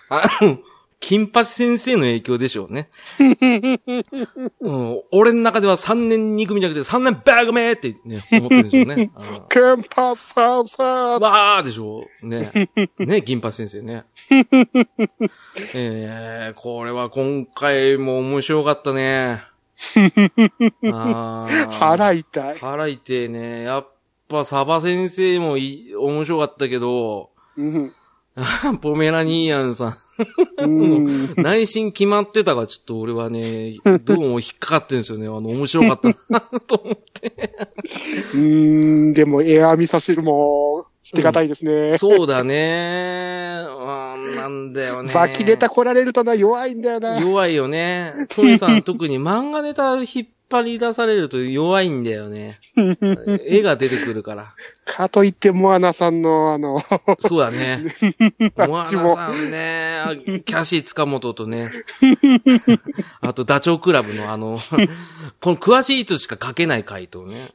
[0.09, 0.59] あの、
[1.01, 2.89] 金八先生の影響でしょうね。
[4.61, 9.11] うん、俺の中では3年2組じゃなくて3年バグメーってね、思ってるんでしょうね。
[9.17, 12.27] あケンパさんさーわーでしょう。
[12.27, 12.71] ね。
[12.99, 14.05] ね、銀八先生ね。
[15.75, 19.43] えー、これは今回も面白かったね。
[21.71, 22.59] 腹痛い。
[22.59, 23.63] 腹痛いね。
[23.63, 23.89] やっ
[24.29, 27.93] ぱサバ先生もい面白かったけど、うん。
[28.81, 29.97] ポメラニーアンさん。
[30.59, 31.35] うん。
[31.37, 35.27] 内心決まってたが、ちょっと俺はね、 どうも引っかかってんですよね。
[35.27, 37.55] あの、面白かったな と思って。
[38.35, 41.99] うん、でもエア味噌汁も捨てがたいですね。
[41.99, 43.63] そうだね。
[43.67, 45.13] うん、なんだよね。
[45.15, 47.21] バキネタ来られるとな、弱いんだよな。
[47.21, 48.13] 弱いよね。
[48.31, 52.61] トミさん特に漫画ネタ引っ張り出されると弱いんだよね。
[53.45, 54.55] 絵が出てくるから。
[54.85, 56.81] かといって、モアナさんの、あの、
[57.19, 57.83] そうだね。
[58.69, 61.71] モアナさんね、あキャシー塚本とね。
[63.21, 64.61] あと、ダチョウ倶楽部のあの、
[65.41, 67.51] この詳しい人しか書けない回答ね。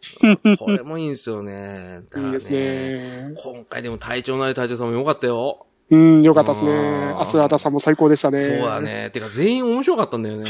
[0.57, 2.01] これもいいんですよね。
[2.09, 3.33] だからいいですね。
[3.41, 5.65] 今回でも隊長のある隊長さんも良かったよ。
[5.91, 8.41] うん、よかったですねアスラーダさんも最高でしたね。
[8.41, 8.79] そうだ。
[8.79, 9.09] ね。
[9.11, 10.45] てか全員面白かったんだよね。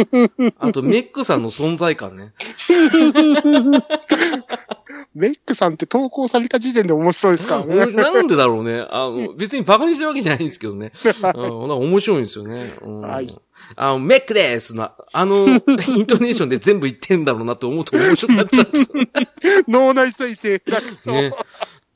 [0.58, 2.32] あとメックさんの存在感ね。
[5.16, 7.64] メックさんって投稿された時点で面白いですか？
[7.66, 7.86] らね。
[7.86, 8.86] なんでだろうね。
[8.90, 10.92] あの、 別にバカにしてるわけじゃないんですけどね。
[11.34, 12.70] うん、面白いんですよね。
[12.82, 13.38] うん、はい
[13.74, 18.92] あの、メックですな、あの、 イントネーションで全部言ってんだろうなって思うと面白くなっちゃうんです。
[19.66, 20.62] 脳内再生。
[21.06, 21.32] ね。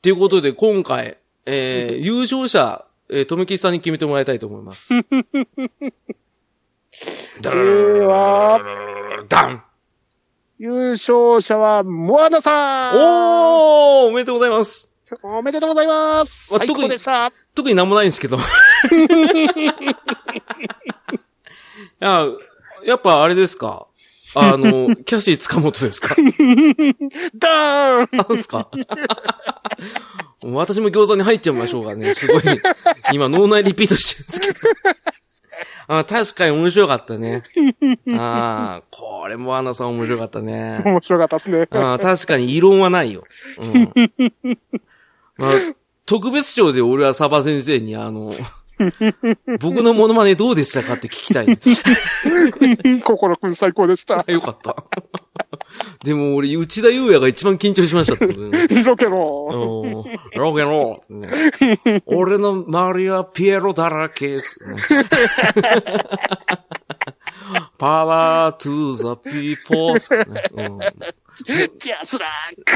[0.01, 4.89] ということで、今回、えー、優勝者、えー、とめきさんに決めてもらいたいと思います。
[7.41, 8.59] では、
[9.27, 9.63] ダン
[10.59, 18.37] 優勝者は、モアナさんおーおめでとうございますおめでとうございます最高でした特になんもないんですけど。
[18.37, 18.39] い
[21.99, 22.27] や、
[22.85, 23.87] やっぱあれですか
[24.35, 26.15] あの、キャシー塚本ですか
[27.35, 28.69] ダーンなんですか
[30.43, 32.13] 私も餃子に入っちゃいましょうかね。
[32.13, 32.43] すごい、
[33.13, 34.59] 今脳内リピートしてるんですけど。
[35.87, 37.43] あ確かに面白かったね。
[38.17, 40.81] ああ、これもアンナさん面白かったね。
[40.85, 41.67] 面白かったですね。
[41.71, 43.23] あ確かに異論はないよ。
[43.59, 43.91] うん。
[45.37, 45.51] まあ、
[46.05, 48.33] 特別賞で俺はサバ先生にあの、
[49.59, 51.59] 僕のモノマネどうでしたかって聞きたい、ね。
[53.03, 54.23] 心くん最高でした。
[54.31, 54.75] よかった。
[56.03, 58.67] でも俺、内田裕也が一番緊張しましたってことね。
[58.83, 62.03] ロケロうん rock'n'roll。
[62.07, 64.37] 俺の周りはピエロだらけ。
[67.77, 70.79] Power to the people ズ、ねうん
[71.79, 72.27] JASRAC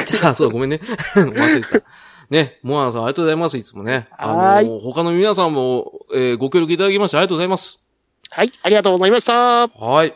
[0.05, 0.79] じゃあ、そうだ、ごめんね。
[1.15, 1.85] 忘れてた。
[2.29, 4.07] ね、モアナさんありがとうございます、いつもね。
[4.17, 7.83] あはの、他の皆さんも、えーご協力いただきましてありがとうございます。
[8.31, 9.67] はい、ありがとうございました。
[9.67, 10.13] はい。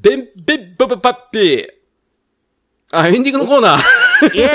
[0.00, 1.66] ベン、ベン、ババパッピー。
[2.92, 3.80] あ、エンディングのコーナー。
[4.26, 4.48] イェ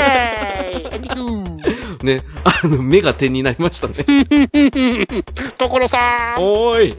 [0.73, 1.55] ーイエンディング
[2.03, 3.95] ね、あの、目が点になりましたね。
[5.57, 6.97] 所さんおーい。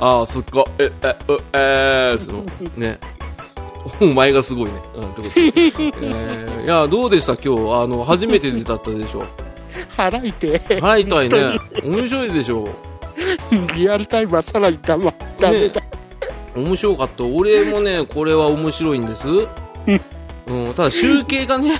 [0.00, 0.64] あー、すっごい。
[0.78, 2.44] え、え、うえー、その、
[2.76, 2.98] ね。
[4.00, 4.72] お前がすごいね。
[4.96, 5.40] うん、ってことで。
[6.06, 9.24] えー、いや、どうでした今日、あの、初めてだったでしょ？
[9.96, 10.60] 腹痛い。
[10.80, 11.60] 腹痛いね。
[11.84, 12.68] 面白いでしょ？
[13.76, 15.82] リアルタイムはさらにダメだ。
[16.54, 17.24] 面白かった。
[17.24, 19.28] 俺もね、これは面白いんです。
[20.48, 21.72] うん、ただ集計がね、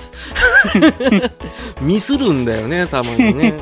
[1.80, 3.54] ミスるんだよね、たまにね。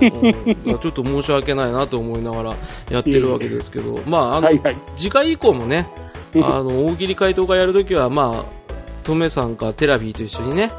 [0.65, 2.55] うんちょっと申し訳ないなと思いながら
[2.91, 4.77] やってるわけですけど、まあ、あの、はいはい。
[4.97, 5.87] 次回以降もね、
[6.43, 10.71] あの、大喜利回答会やるときは、まあ、トメさんかテラビーと一緒にね、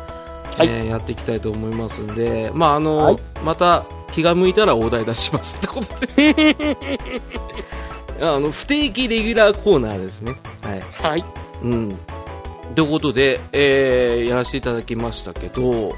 [0.57, 6.77] はいえーやっていきたいと思いますんで、まあ、あの、はいまた気が向いたらお題出しますってことで。
[8.21, 10.37] あの、不定期レギュラーコーナーですね。
[10.61, 10.83] はい。
[11.03, 11.25] はい。
[11.63, 11.99] うん。
[12.73, 15.95] ということで、えー、やらせていただきましたけど、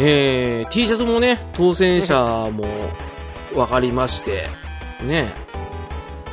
[0.00, 2.16] えー、T シャツもね、当選者
[2.50, 2.64] も
[3.54, 4.48] 分かりまして、
[5.06, 5.32] ね、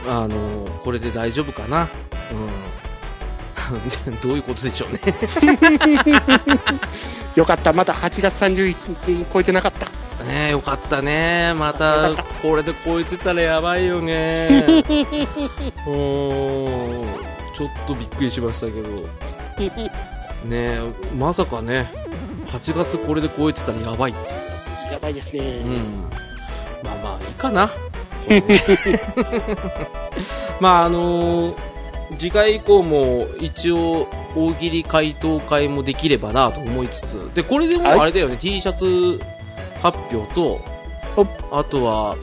[0.10, 1.88] あの、これで大丈夫かな。
[2.34, 2.74] うん。
[4.22, 5.00] どういうことでしょうね。
[7.36, 7.74] よかった。
[7.74, 9.88] まだ8月31日超えてなかった。
[10.24, 11.54] ねよかったね。
[11.56, 12.12] また
[12.42, 14.48] これで超えてたらやばいよね。
[15.88, 17.06] うーん。
[17.56, 18.90] ちょっとびっくりしましたけど。
[20.46, 20.80] ね
[21.18, 21.90] まさかね、
[22.48, 24.94] 8月これで超えてたらやばいっていうやつですよ。
[24.94, 25.40] やばいですね。
[25.40, 26.10] うん。
[26.84, 27.70] まあまあ、いいかな。
[30.60, 31.73] まあ、あのー
[32.18, 39.20] 次回以降も一応大喜利回答会もできればなと思いつつ、で、これでもはいあれだよね、T シャツ
[39.82, 40.60] 発表と
[41.16, 42.16] お、あとは、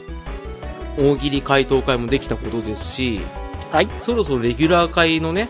[0.97, 3.21] 大喜利回答会もできたことですし、
[3.71, 3.87] はい。
[4.01, 5.49] そろそろレギュラー会のね、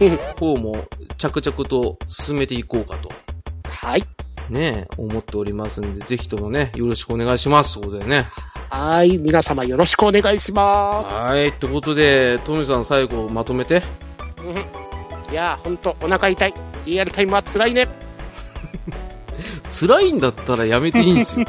[0.00, 0.76] うん方も
[1.16, 3.08] 着々と進めていこうかと、
[3.68, 4.04] はい。
[4.50, 7.72] ね、思っておりますんで、ぜひともね、よろしくお願いします。
[7.72, 8.26] そうだよね。
[8.74, 9.18] はい。
[9.18, 11.14] 皆様よろしくお願いします。
[11.14, 11.48] はい。
[11.50, 13.82] ってことで、トミさん最後まとめて。
[14.44, 14.56] うん
[15.32, 16.54] いやー、ほんと、お腹痛い。
[16.84, 17.88] リアルタイムは辛いね。
[19.70, 21.46] 辛いんだったらやめていいんですよ。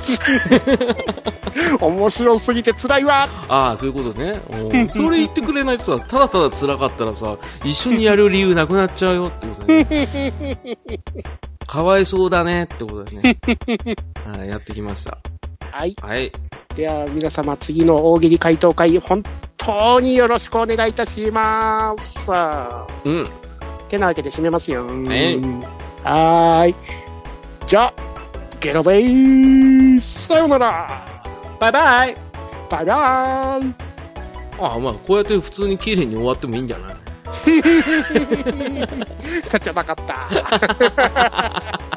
[1.82, 3.28] 面白すぎて辛いわ。
[3.49, 4.39] ああ、そういうことね。
[4.71, 9.88] うんそれ言ってくれないとさ、ただただ辛かったらさ、一緒にやる理由なくなっちゃうよってことね。
[11.65, 13.38] かわいそうだねってことでね。
[14.38, 15.17] はい、やってきました。
[15.78, 15.95] はい。
[16.01, 16.32] はい。
[16.73, 19.23] では、皆様、次の大喜利回答会、本
[19.57, 22.32] 当によろしくお願いいたします。
[22.32, 23.28] うん。
[23.89, 24.86] てなわけで締めますよ。
[24.88, 24.95] はい
[26.01, 26.76] はーい。
[27.67, 27.93] じゃあ、
[28.61, 31.05] ゲロベイさよなら
[31.59, 32.15] バイバイ
[32.69, 33.76] バイバーイ
[34.61, 36.95] ああ、まあ、こうやって普通に綺麗に終わってもいいんじゃない？
[39.49, 40.30] ちゃっちゃなかった。